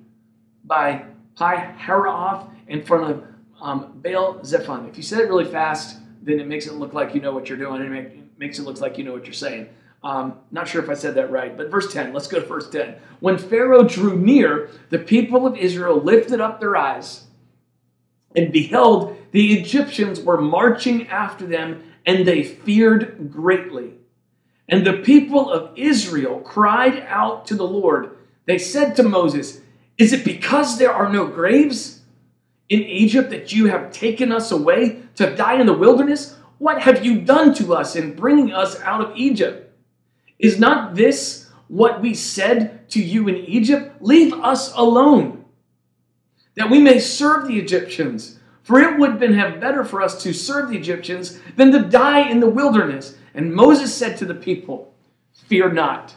by 0.64 1.06
Pi 1.34 1.74
Hahiroth 1.76 2.52
in 2.68 2.84
front 2.84 3.10
of 3.10 3.24
um, 3.60 4.00
Baal 4.04 4.40
Zephon. 4.44 4.88
If 4.88 4.96
you 4.96 5.02
said 5.02 5.22
it 5.22 5.28
really 5.28 5.50
fast, 5.50 5.98
then 6.22 6.40
it 6.40 6.48
makes 6.48 6.68
it 6.68 6.74
look 6.74 6.94
like 6.94 7.16
you 7.16 7.22
know 7.22 7.34
what 7.34 7.50
you're 7.50 7.58
doing, 7.58 7.82
and 7.82 7.96
it 7.96 8.16
makes 8.38 8.60
it 8.60 8.66
look 8.66 8.80
like 8.80 9.00
you 9.00 9.04
know 9.04 9.14
what 9.14 9.26
you're 9.26 9.34
saying. 9.34 9.70
Um, 10.04 10.36
not 10.52 10.68
sure 10.68 10.84
if 10.84 10.90
I 10.92 10.94
said 10.94 11.16
that 11.16 11.32
right, 11.32 11.58
but 11.58 11.72
verse 11.72 11.92
10, 11.92 12.14
let's 12.14 12.28
go 12.28 12.40
to 12.40 12.46
verse 12.46 12.70
10. 12.70 12.94
When 13.22 13.40
Pharaoh 13.40 13.82
drew 13.82 14.20
near, 14.20 14.70
the 14.92 15.00
people 15.00 15.48
of 15.48 15.58
Israel 15.58 16.00
lifted 16.00 16.40
up 16.40 16.60
their 16.60 16.78
eyes 16.78 17.26
and 18.36 18.52
beheld 18.52 19.18
the 19.32 19.54
Egyptians 19.60 20.22
were 20.22 20.42
marching 20.42 21.08
after 21.08 21.46
them, 21.46 21.84
and 22.06 22.26
they 22.26 22.44
feared 22.44 23.32
greatly. 23.32 23.94
And 24.68 24.86
the 24.86 24.94
people 24.94 25.52
of 25.52 25.78
Israel 25.78 26.40
cried 26.40 27.06
out 27.08 27.48
to 27.48 27.56
the 27.56 27.68
Lord. 27.68 28.18
They 28.46 28.58
said 28.58 28.96
to 28.96 29.04
Moses, 29.04 29.62
Is 29.98 30.14
it 30.14 30.24
because 30.24 30.78
there 30.78 30.94
are 30.94 31.12
no 31.12 31.28
graves 31.28 32.02
in 32.70 32.82
Egypt 32.82 33.32
that 33.32 33.52
you 33.52 33.66
have 33.66 33.92
taken 33.92 34.32
us 34.32 34.52
away 34.52 35.02
to 35.16 35.36
die 35.36 35.60
in 35.60 35.66
the 35.66 35.74
wilderness? 35.74 36.36
What 36.60 36.82
have 36.82 37.06
you 37.06 37.22
done 37.22 37.54
to 37.56 37.74
us 37.74 37.96
in 37.96 38.16
bringing 38.16 38.52
us 38.54 38.80
out 38.82 39.02
of 39.02 39.16
Egypt? 39.16 39.76
Is 40.38 40.60
not 40.60 40.96
this 40.96 41.50
what 41.68 42.02
we 42.02 42.14
said 42.14 42.90
to 42.92 43.02
you 43.02 43.28
in 43.28 43.38
Egypt? 43.38 44.02
Leave 44.02 44.34
us 44.34 44.74
alone, 44.76 45.46
that 46.56 46.70
we 46.70 46.80
may 46.80 47.00
serve 47.00 47.48
the 47.48 47.58
Egyptians. 47.58 48.40
For 48.64 48.80
it 48.80 49.00
would 49.00 49.12
have 49.12 49.20
been 49.20 49.60
better 49.60 49.84
for 49.84 50.02
us 50.02 50.22
to 50.24 50.34
serve 50.34 50.70
the 50.70 50.78
Egyptians 50.78 51.40
than 51.56 51.72
to 51.72 51.80
die 51.80 52.30
in 52.30 52.40
the 52.40 52.50
wilderness. 52.50 53.18
And 53.34 53.54
Moses 53.54 53.96
said 53.96 54.18
to 54.18 54.26
the 54.26 54.36
people, 54.36 54.94
Fear 55.48 55.74
not. 55.74 56.14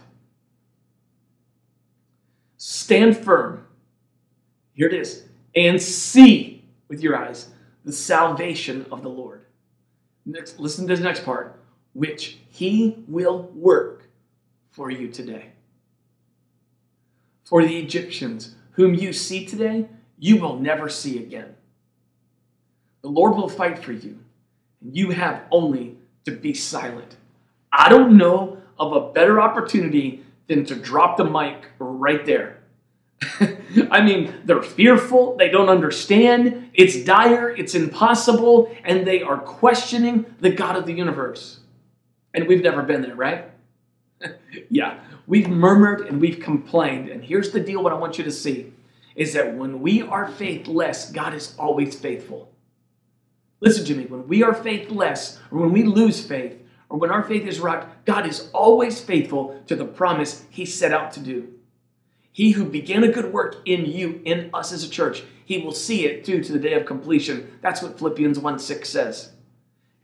Stand 2.57 3.17
firm. 3.17 3.67
Here 4.75 4.87
it 4.87 4.95
is. 4.95 5.25
And 5.55 5.81
see 5.81 6.65
with 6.89 7.03
your 7.03 7.17
eyes 7.17 7.49
the 7.85 7.93
salvation 7.93 8.87
of 8.93 9.03
the 9.03 9.09
Lord. 9.09 9.47
Next, 10.25 10.61
listen 10.61 10.87
to 10.87 10.97
the 10.97 11.03
next 11.03 11.25
part, 11.25 11.61
which 11.95 12.39
he 12.51 13.05
will 13.09 13.51
work 13.55 14.09
for 14.71 14.91
you 14.91 15.09
today. 15.09 15.53
For 17.45 17.65
the 17.65 17.79
Egyptians, 17.79 18.55
whom 18.73 18.95
you 18.95 19.13
see 19.13 19.45
today, 19.45 19.89
you 20.23 20.37
will 20.37 20.57
never 20.57 20.89
see 20.89 21.19
again. 21.19 21.57
The 23.01 23.09
Lord 23.09 23.35
will 23.35 23.49
fight 23.49 23.81
for 23.81 23.91
you, 23.91 24.21
and 24.81 24.97
you 24.97 25.11
have 25.11 25.43
only 25.51 25.97
to 26.27 26.31
be 26.31 26.55
silent. 26.55 27.17
I 27.73 27.89
don't 27.89 28.17
know 28.17 28.59
of 28.79 28.93
a 28.93 29.13
better 29.13 29.41
opportunity 29.41 30.25
than 30.47 30.65
to 30.67 30.77
drop 30.77 31.17
the 31.17 31.25
mic 31.25 31.67
right 31.81 32.25
there. 32.25 32.59
I 33.91 34.01
mean, 34.01 34.33
they're 34.45 34.63
fearful, 34.63 35.37
they 35.37 35.49
don't 35.49 35.69
understand, 35.69 36.71
it's 36.73 37.03
dire, 37.03 37.51
it's 37.51 37.75
impossible, 37.75 38.73
and 38.85 39.05
they 39.05 39.23
are 39.23 39.39
questioning 39.39 40.25
the 40.39 40.51
God 40.51 40.77
of 40.77 40.87
the 40.87 40.93
universe. 40.93 41.59
And 42.33 42.47
we've 42.47 42.63
never 42.63 42.85
been 42.85 43.03
there, 43.03 43.17
right? 43.17 43.47
yeah, 44.71 45.01
we've 45.27 45.49
murmured 45.49 46.03
and 46.03 46.21
we've 46.21 46.39
complained. 46.39 47.09
And 47.09 47.25
here's 47.25 47.51
the 47.51 47.59
deal 47.59 47.83
what 47.83 47.93
I 47.93 47.97
want 47.97 48.19
you 48.19 48.25
to 48.25 48.31
see 48.31 48.72
is 49.15 49.33
that 49.35 49.55
when 49.55 49.81
we 49.81 50.03
are 50.03 50.29
faithless, 50.29 51.11
God 51.11 51.35
is 51.35 51.55
always 51.59 51.99
faithful. 51.99 52.53
Listen 53.61 53.85
to 53.85 53.95
me, 53.95 54.07
when 54.07 54.27
we 54.27 54.43
are 54.43 54.55
faithless, 54.55 55.39
or 55.51 55.61
when 55.61 55.73
we 55.73 55.85
lose 55.85 56.25
faith, 56.25 56.61
or 56.89 56.99
when 56.99 57.11
our 57.11 57.23
faith 57.23 57.47
is 57.47 57.61
rocked, 57.61 58.05
God 58.05 58.27
is 58.27 58.51
always 58.53 59.01
faithful 59.01 59.63
to 59.67 59.77
the 59.77 59.85
promise 59.85 60.45
He 60.51 60.67
set 60.67 60.93
out 60.93 61.13
to 61.13 61.21
do. 61.21 61.55
He 62.33 62.53
who 62.53 62.65
began 62.65 63.05
a 63.05 63.13
good 63.13 63.33
work 63.33 63.63
in 63.65 63.87
you, 63.87 64.21
in 64.25 64.51
us 64.53 64.73
as 64.73 64.85
a 64.85 64.91
church, 64.91 65.23
He 65.45 65.59
will 65.59 65.73
see 65.73 66.07
it 66.07 66.27
through 66.27 66.43
to 66.45 66.53
the 66.53 66.59
day 66.59 66.75
of 66.75 66.87
completion. 66.87 67.59
That's 67.61 67.83
what 67.83 67.99
Philippians 67.99 68.39
1 68.39 68.59
6 68.59 68.89
says. 68.89 69.33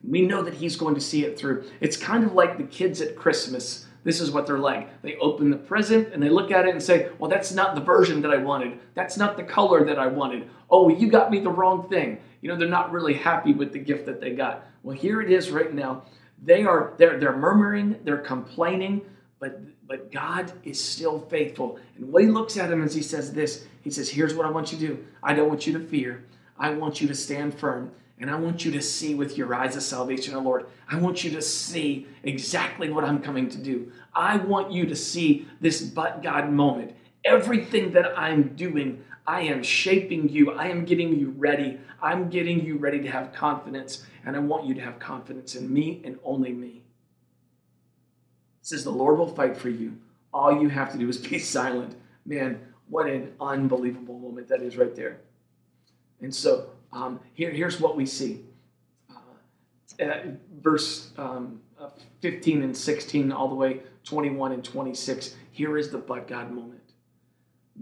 We 0.06 0.22
know 0.22 0.42
that 0.42 0.54
He's 0.54 0.76
going 0.76 0.94
to 0.94 1.00
see 1.00 1.24
it 1.24 1.38
through. 1.38 1.64
It's 1.80 1.96
kind 1.96 2.22
of 2.22 2.34
like 2.34 2.58
the 2.58 2.64
kids 2.64 3.00
at 3.00 3.16
Christmas 3.16 3.86
this 4.08 4.20
is 4.20 4.30
what 4.30 4.46
they're 4.46 4.58
like. 4.58 5.02
They 5.02 5.16
open 5.16 5.50
the 5.50 5.56
present 5.56 6.14
and 6.14 6.22
they 6.22 6.30
look 6.30 6.50
at 6.50 6.66
it 6.66 6.70
and 6.70 6.82
say, 6.82 7.10
Well, 7.18 7.30
that's 7.30 7.52
not 7.52 7.74
the 7.74 7.80
version 7.80 8.22
that 8.22 8.30
I 8.30 8.38
wanted. 8.38 8.78
That's 8.94 9.16
not 9.16 9.36
the 9.36 9.42
color 9.42 9.84
that 9.84 9.98
I 9.98 10.06
wanted. 10.06 10.48
Oh, 10.70 10.88
you 10.88 11.10
got 11.10 11.30
me 11.30 11.40
the 11.40 11.50
wrong 11.50 11.88
thing. 11.88 12.18
You 12.40 12.48
know, 12.48 12.56
they're 12.56 12.68
not 12.68 12.92
really 12.92 13.14
happy 13.14 13.52
with 13.52 13.72
the 13.72 13.78
gift 13.78 14.06
that 14.06 14.20
they 14.20 14.30
got. 14.30 14.64
Well, 14.82 14.96
here 14.96 15.20
it 15.20 15.30
is 15.30 15.50
right 15.50 15.72
now. 15.74 16.04
They 16.42 16.64
are 16.64 16.94
they're 16.96 17.18
they're 17.18 17.36
murmuring, 17.36 17.96
they're 18.04 18.18
complaining, 18.18 19.02
but 19.40 19.60
but 19.86 20.12
God 20.12 20.52
is 20.64 20.82
still 20.82 21.20
faithful. 21.20 21.78
And 21.96 22.12
what 22.12 22.22
he 22.22 22.28
looks 22.28 22.56
at 22.56 22.70
him 22.70 22.82
as 22.82 22.94
he 22.94 23.02
says 23.02 23.32
this, 23.32 23.66
he 23.82 23.90
says, 23.90 24.08
Here's 24.08 24.34
what 24.34 24.46
I 24.46 24.50
want 24.50 24.72
you 24.72 24.78
to 24.78 24.86
do. 24.86 25.06
I 25.22 25.34
don't 25.34 25.48
want 25.48 25.66
you 25.66 25.72
to 25.78 25.80
fear. 25.80 26.24
I 26.58 26.70
want 26.70 27.00
you 27.00 27.08
to 27.08 27.14
stand 27.14 27.58
firm. 27.58 27.92
And 28.20 28.30
I 28.30 28.34
want 28.34 28.64
you 28.64 28.72
to 28.72 28.82
see 28.82 29.14
with 29.14 29.38
your 29.38 29.54
eyes 29.54 29.76
of 29.76 29.82
salvation, 29.82 30.34
O 30.34 30.40
Lord. 30.40 30.66
I 30.88 30.96
want 30.96 31.22
you 31.22 31.30
to 31.32 31.42
see 31.42 32.06
exactly 32.24 32.90
what 32.90 33.04
I'm 33.04 33.22
coming 33.22 33.48
to 33.48 33.58
do. 33.58 33.92
I 34.12 34.38
want 34.38 34.72
you 34.72 34.86
to 34.86 34.96
see 34.96 35.46
this 35.60 35.80
but 35.80 36.22
God 36.22 36.50
moment. 36.50 36.96
Everything 37.24 37.92
that 37.92 38.18
I'm 38.18 38.56
doing, 38.56 39.04
I 39.26 39.42
am 39.42 39.62
shaping 39.62 40.28
you. 40.28 40.52
I 40.52 40.66
am 40.66 40.84
getting 40.84 41.18
you 41.18 41.30
ready. 41.36 41.78
I'm 42.02 42.28
getting 42.28 42.64
you 42.64 42.76
ready 42.76 43.00
to 43.00 43.08
have 43.08 43.32
confidence. 43.32 44.04
And 44.24 44.34
I 44.34 44.40
want 44.40 44.66
you 44.66 44.74
to 44.74 44.80
have 44.80 44.98
confidence 44.98 45.54
in 45.54 45.72
me 45.72 46.02
and 46.04 46.18
only 46.24 46.52
me. 46.52 46.82
It 48.60 48.66
says, 48.66 48.82
The 48.82 48.90
Lord 48.90 49.18
will 49.18 49.28
fight 49.28 49.56
for 49.56 49.68
you. 49.68 49.96
All 50.34 50.60
you 50.60 50.68
have 50.68 50.90
to 50.92 50.98
do 50.98 51.08
is 51.08 51.18
be 51.18 51.38
silent. 51.38 51.94
Man, 52.26 52.60
what 52.88 53.06
an 53.06 53.32
unbelievable 53.40 54.18
moment 54.18 54.48
that 54.48 54.60
is 54.60 54.76
right 54.76 54.94
there. 54.94 55.20
And 56.20 56.34
so 56.34 56.70
um, 56.92 57.20
here, 57.34 57.50
here's 57.50 57.80
what 57.80 57.96
we 57.96 58.06
see. 58.06 58.40
Uh, 59.10 60.02
uh, 60.02 60.20
verse 60.60 61.10
um, 61.18 61.60
uh, 61.80 61.90
15 62.20 62.62
and 62.62 62.76
16, 62.76 63.32
all 63.32 63.48
the 63.48 63.54
way 63.54 63.80
21 64.04 64.52
and 64.52 64.64
26. 64.64 65.34
Here 65.52 65.76
is 65.76 65.90
the 65.90 65.98
but 65.98 66.26
God 66.26 66.50
moment. 66.50 66.80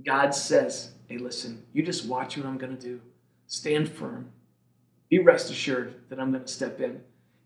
God 0.04 0.34
says, 0.34 0.92
Hey, 1.08 1.18
listen, 1.18 1.62
you 1.72 1.82
just 1.82 2.06
watch 2.06 2.36
what 2.36 2.46
I'm 2.46 2.58
going 2.58 2.76
to 2.76 2.82
do. 2.82 3.00
Stand 3.46 3.88
firm. 3.88 4.32
Be 5.08 5.20
rest 5.20 5.50
assured 5.50 5.94
that 6.08 6.18
I'm 6.18 6.32
going 6.32 6.44
to 6.44 6.48
step 6.50 6.80
in. 6.80 7.00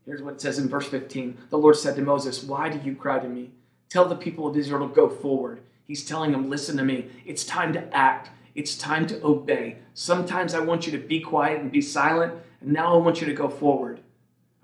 Here's 0.06 0.22
what 0.22 0.34
it 0.34 0.40
says 0.40 0.58
in 0.58 0.68
verse 0.68 0.88
15 0.88 1.36
The 1.50 1.58
Lord 1.58 1.76
said 1.76 1.96
to 1.96 2.02
Moses, 2.02 2.42
Why 2.42 2.68
do 2.68 2.80
you 2.88 2.96
cry 2.96 3.18
to 3.18 3.28
me? 3.28 3.50
Tell 3.88 4.06
the 4.06 4.16
people 4.16 4.46
of 4.46 4.56
Israel 4.56 4.88
to 4.88 4.94
go 4.94 5.08
forward. 5.08 5.60
He's 5.86 6.04
telling 6.04 6.32
them, 6.32 6.48
Listen 6.48 6.76
to 6.78 6.84
me. 6.84 7.10
It's 7.26 7.44
time 7.44 7.72
to 7.74 7.96
act. 7.96 8.30
It's 8.54 8.76
time 8.76 9.06
to 9.08 9.24
obey. 9.24 9.78
Sometimes 9.94 10.54
I 10.54 10.60
want 10.60 10.86
you 10.86 10.92
to 10.92 10.98
be 10.98 11.20
quiet 11.20 11.60
and 11.60 11.70
be 11.70 11.80
silent, 11.80 12.34
and 12.60 12.72
now 12.72 12.94
I 12.94 12.96
want 12.98 13.20
you 13.20 13.26
to 13.26 13.34
go 13.34 13.48
forward. 13.48 14.00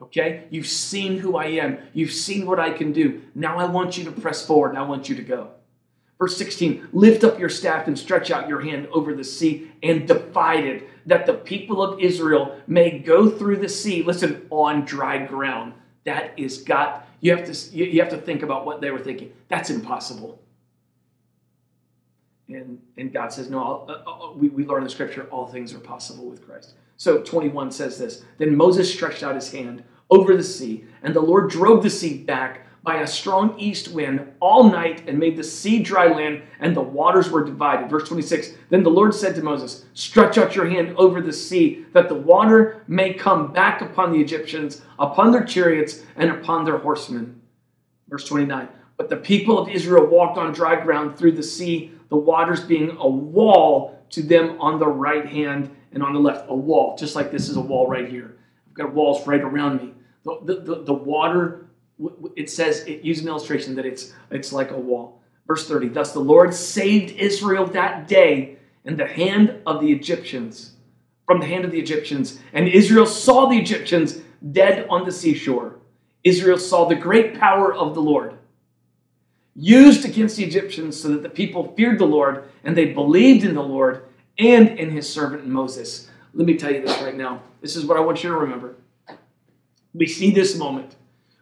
Okay? 0.02 0.44
You've 0.50 0.66
seen 0.66 1.18
who 1.18 1.36
I 1.36 1.46
am, 1.46 1.78
you've 1.92 2.12
seen 2.12 2.46
what 2.46 2.60
I 2.60 2.70
can 2.70 2.92
do. 2.92 3.22
Now 3.34 3.58
I 3.58 3.64
want 3.64 3.96
you 3.96 4.04
to 4.04 4.12
press 4.12 4.46
forward, 4.46 4.70
and 4.70 4.78
I 4.78 4.82
want 4.82 5.08
you 5.08 5.16
to 5.16 5.22
go. 5.22 5.50
Verse 6.18 6.36
16 6.36 6.88
Lift 6.92 7.24
up 7.24 7.38
your 7.38 7.48
staff 7.48 7.86
and 7.86 7.98
stretch 7.98 8.30
out 8.30 8.48
your 8.48 8.60
hand 8.60 8.88
over 8.92 9.14
the 9.14 9.24
sea 9.24 9.70
and 9.82 10.08
divide 10.08 10.64
it, 10.64 10.88
that 11.06 11.26
the 11.26 11.34
people 11.34 11.82
of 11.82 12.00
Israel 12.00 12.60
may 12.66 12.98
go 12.98 13.30
through 13.30 13.58
the 13.58 13.68
sea, 13.68 14.02
listen, 14.02 14.46
on 14.50 14.84
dry 14.84 15.24
ground. 15.24 15.74
That 16.04 16.38
is 16.38 16.58
God. 16.58 17.02
You 17.20 17.36
have 17.36 17.46
to, 17.46 17.76
you 17.76 18.00
have 18.00 18.10
to 18.10 18.18
think 18.18 18.42
about 18.42 18.66
what 18.66 18.80
they 18.80 18.90
were 18.90 18.98
thinking. 18.98 19.32
That's 19.48 19.70
impossible. 19.70 20.40
And, 22.48 22.80
and 22.96 23.12
God 23.12 23.32
says, 23.32 23.50
No, 23.50 23.86
uh, 23.88 24.08
uh, 24.08 24.32
we, 24.32 24.48
we 24.48 24.64
learn 24.64 24.78
in 24.78 24.84
the 24.84 24.90
scripture, 24.90 25.26
all 25.30 25.46
things 25.46 25.74
are 25.74 25.80
possible 25.80 26.26
with 26.26 26.46
Christ. 26.46 26.74
So 26.96 27.22
21 27.22 27.70
says 27.72 27.98
this 27.98 28.24
Then 28.38 28.56
Moses 28.56 28.92
stretched 28.92 29.22
out 29.22 29.34
his 29.34 29.50
hand 29.50 29.82
over 30.10 30.36
the 30.36 30.42
sea, 30.42 30.84
and 31.02 31.14
the 31.14 31.20
Lord 31.20 31.50
drove 31.50 31.82
the 31.82 31.90
sea 31.90 32.18
back 32.18 32.66
by 32.86 33.00
a 33.00 33.06
strong 33.06 33.58
east 33.58 33.88
wind 33.88 34.32
all 34.38 34.70
night 34.70 35.02
and 35.08 35.18
made 35.18 35.36
the 35.36 35.42
sea 35.42 35.82
dry 35.82 36.06
land, 36.06 36.40
and 36.60 36.74
the 36.74 36.80
waters 36.80 37.28
were 37.28 37.44
divided. 37.44 37.90
Verse 37.90 38.08
26 38.08 38.52
Then 38.70 38.84
the 38.84 38.90
Lord 38.90 39.12
said 39.12 39.34
to 39.34 39.42
Moses, 39.42 39.84
Stretch 39.94 40.38
out 40.38 40.54
your 40.54 40.66
hand 40.66 40.94
over 40.96 41.20
the 41.20 41.32
sea, 41.32 41.84
that 41.92 42.08
the 42.08 42.14
water 42.14 42.84
may 42.86 43.12
come 43.12 43.52
back 43.52 43.82
upon 43.82 44.12
the 44.12 44.20
Egyptians, 44.20 44.82
upon 45.00 45.32
their 45.32 45.44
chariots, 45.44 46.04
and 46.14 46.30
upon 46.30 46.64
their 46.64 46.78
horsemen. 46.78 47.42
Verse 48.08 48.24
29 48.24 48.68
But 48.96 49.10
the 49.10 49.16
people 49.16 49.58
of 49.58 49.68
Israel 49.68 50.06
walked 50.06 50.38
on 50.38 50.52
dry 50.52 50.80
ground 50.80 51.18
through 51.18 51.32
the 51.32 51.42
sea 51.42 51.92
the 52.08 52.16
waters 52.16 52.60
being 52.60 52.96
a 52.98 53.08
wall 53.08 54.04
to 54.10 54.22
them 54.22 54.60
on 54.60 54.78
the 54.78 54.86
right 54.86 55.26
hand 55.26 55.74
and 55.92 56.02
on 56.02 56.12
the 56.12 56.20
left. 56.20 56.48
A 56.48 56.54
wall, 56.54 56.96
just 56.96 57.16
like 57.16 57.30
this 57.30 57.48
is 57.48 57.56
a 57.56 57.60
wall 57.60 57.88
right 57.88 58.08
here. 58.08 58.36
I've 58.68 58.74
got 58.74 58.94
walls 58.94 59.26
right 59.26 59.40
around 59.40 59.82
me. 59.82 59.94
The, 60.24 60.38
the, 60.42 60.60
the, 60.60 60.82
the 60.84 60.94
water, 60.94 61.66
it 62.36 62.50
says, 62.50 62.80
it 62.86 63.02
uses 63.02 63.24
an 63.24 63.28
illustration 63.28 63.74
that 63.76 63.86
it's, 63.86 64.12
it's 64.30 64.52
like 64.52 64.70
a 64.70 64.78
wall. 64.78 65.20
Verse 65.46 65.66
30 65.66 65.88
Thus 65.88 66.12
the 66.12 66.20
Lord 66.20 66.54
saved 66.54 67.12
Israel 67.12 67.66
that 67.66 68.08
day 68.08 68.58
in 68.84 68.96
the 68.96 69.06
hand 69.06 69.60
of 69.66 69.80
the 69.80 69.92
Egyptians, 69.92 70.72
from 71.26 71.40
the 71.40 71.46
hand 71.46 71.64
of 71.64 71.72
the 71.72 71.78
Egyptians. 71.78 72.38
And 72.52 72.68
Israel 72.68 73.06
saw 73.06 73.48
the 73.48 73.58
Egyptians 73.58 74.20
dead 74.52 74.86
on 74.88 75.04
the 75.04 75.12
seashore. 75.12 75.78
Israel 76.22 76.58
saw 76.58 76.88
the 76.88 76.94
great 76.94 77.38
power 77.38 77.72
of 77.72 77.94
the 77.94 78.02
Lord 78.02 78.35
used 79.56 80.04
against 80.04 80.36
the 80.36 80.44
Egyptians 80.44 81.00
so 81.00 81.08
that 81.08 81.22
the 81.22 81.30
people 81.30 81.74
feared 81.76 81.98
the 81.98 82.06
Lord 82.06 82.48
and 82.62 82.76
they 82.76 82.92
believed 82.92 83.44
in 83.44 83.54
the 83.54 83.62
Lord 83.62 84.04
and 84.38 84.68
in 84.78 84.90
his 84.90 85.08
servant 85.08 85.46
Moses. 85.46 86.08
Let 86.34 86.46
me 86.46 86.56
tell 86.56 86.72
you 86.72 86.82
this 86.82 87.00
right 87.00 87.16
now. 87.16 87.42
This 87.62 87.76
is 87.76 87.86
what 87.86 87.96
I 87.96 88.00
want 88.00 88.22
you 88.22 88.30
to 88.30 88.36
remember. 88.36 88.76
We 89.94 90.06
see 90.06 90.30
this 90.30 90.58
moment. 90.58 90.96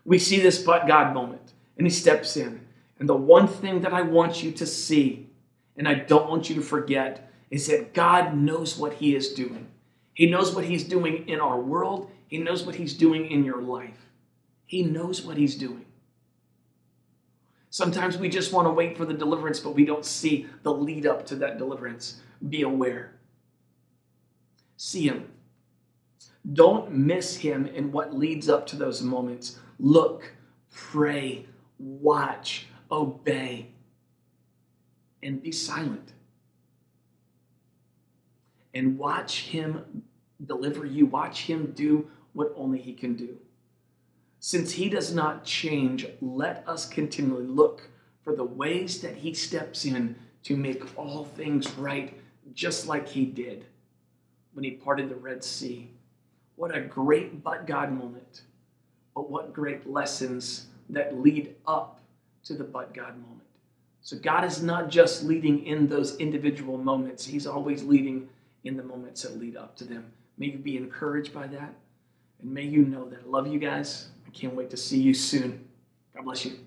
We 0.05 0.19
see 0.19 0.41
this 0.41 0.63
but 0.63 0.87
God 0.87 1.13
moment. 1.13 1.53
And 1.77 1.87
he 1.87 1.91
steps 1.91 2.37
in. 2.37 2.65
And 3.01 3.09
the 3.09 3.17
one 3.17 3.49
thing 3.49 3.81
that 3.81 3.93
I 3.93 4.03
want 4.03 4.45
you 4.45 4.53
to 4.53 4.67
see, 4.67 5.29
and 5.77 5.89
I 5.89 5.95
don't 5.95 6.31
want 6.31 6.49
you 6.49 6.55
to 6.55 6.63
forget, 6.63 7.33
is 7.51 7.67
that 7.67 7.95
God 7.95 8.37
knows 8.37 8.79
what 8.79 8.95
he 8.95 9.17
is 9.17 9.33
doing. 9.33 9.67
He 10.13 10.31
knows 10.31 10.55
what 10.55 10.65
he's 10.65 10.85
doing 10.85 11.29
in 11.29 11.41
our 11.41 11.61
world, 11.61 12.11
he 12.29 12.39
knows 12.39 12.65
what 12.65 12.77
he's 12.77 12.95
doing 12.95 13.31
in 13.31 13.45
your 13.45 13.61
life. 13.61 14.07
He 14.67 14.83
knows 14.83 15.23
what 15.23 15.37
he's 15.37 15.57
doing. 15.57 15.85
Sometimes 17.75 18.17
we 18.17 18.29
just 18.29 18.53
want 18.53 18.69
to 18.69 18.73
wait 18.73 18.97
for 18.97 19.05
the 19.05 19.13
deliverance, 19.13 19.59
but 19.59 19.75
we 19.75 19.85
don't 19.85 20.05
see 20.05 20.47
the 20.63 20.73
lead 20.73 21.07
up 21.07 21.27
to 21.27 21.35
that 21.35 21.59
deliverance. 21.59 22.21
Be 22.49 22.63
aware. 22.63 23.17
See 24.77 25.09
Him. 25.09 25.29
Don't 26.53 26.93
miss 26.93 27.35
Him 27.35 27.67
in 27.67 27.91
what 27.91 28.17
leads 28.17 28.49
up 28.49 28.65
to 28.69 28.77
those 28.77 29.03
moments. 29.03 29.59
Look, 29.81 30.35
pray, 30.71 31.47
watch, 31.81 32.69
obey, 32.93 33.73
and 35.21 35.43
be 35.43 35.51
silent. 35.51 36.13
And 38.73 38.97
watch 38.97 39.47
Him 39.47 40.05
deliver 40.47 40.87
you. 40.87 41.07
Watch 41.07 41.47
Him 41.47 41.73
do 41.75 42.09
what 42.35 42.53
only 42.55 42.79
He 42.79 42.93
can 42.93 43.17
do. 43.17 43.37
Since 44.47 44.73
he 44.73 44.91
does 44.91 45.15
not 45.15 45.47
change, 45.47 46.07
let 46.21 46.69
us 46.69 46.87
continually 46.87 47.47
look 47.47 47.89
for 48.21 48.37
the 48.37 48.45
ways 48.45 49.01
that 49.01 49.17
he 49.17 49.33
steps 49.33 49.87
in 49.87 50.17
to 50.43 50.55
make 50.55 50.99
all 50.99 51.25
things 51.25 51.73
right, 51.79 52.21
just 52.53 52.87
like 52.87 53.09
he 53.09 53.25
did 53.25 53.65
when 54.53 54.63
he 54.63 54.73
parted 54.73 55.09
the 55.09 55.15
Red 55.15 55.43
Sea. 55.43 55.89
What 56.57 56.77
a 56.77 56.83
great 56.83 57.43
but 57.43 57.67
God 57.67 57.91
moment. 57.91 58.43
But 59.15 59.31
what 59.31 59.55
great 59.55 59.89
lessons 59.89 60.67
that 60.91 61.19
lead 61.19 61.55
up 61.67 62.01
to 62.43 62.53
the 62.53 62.65
but 62.65 62.93
God 62.93 63.17
moment. 63.17 63.49
So 64.03 64.19
God 64.19 64.45
is 64.45 64.63
not 64.63 64.91
just 64.91 65.25
leading 65.25 65.65
in 65.65 65.89
those 65.89 66.19
individual 66.19 66.77
moments, 66.77 67.25
He's 67.25 67.47
always 67.47 67.83
leading 67.83 68.29
in 68.63 68.77
the 68.77 68.83
moments 68.83 69.23
that 69.23 69.39
lead 69.39 69.57
up 69.57 69.75
to 69.77 69.85
them. 69.87 70.13
May 70.37 70.49
you 70.49 70.59
be 70.59 70.77
encouraged 70.77 71.33
by 71.33 71.47
that. 71.47 71.73
And 72.43 72.53
may 72.53 72.65
you 72.65 72.85
know 72.85 73.09
that 73.09 73.21
I 73.27 73.31
love 73.31 73.47
you 73.47 73.59
guys. 73.59 74.09
Can't 74.35 74.55
wait 74.55 74.71
to 74.71 74.77
see 74.77 74.99
you 74.99 75.15
soon. 75.15 75.69
God 76.15 76.25
bless 76.25 76.45
you. 76.45 76.59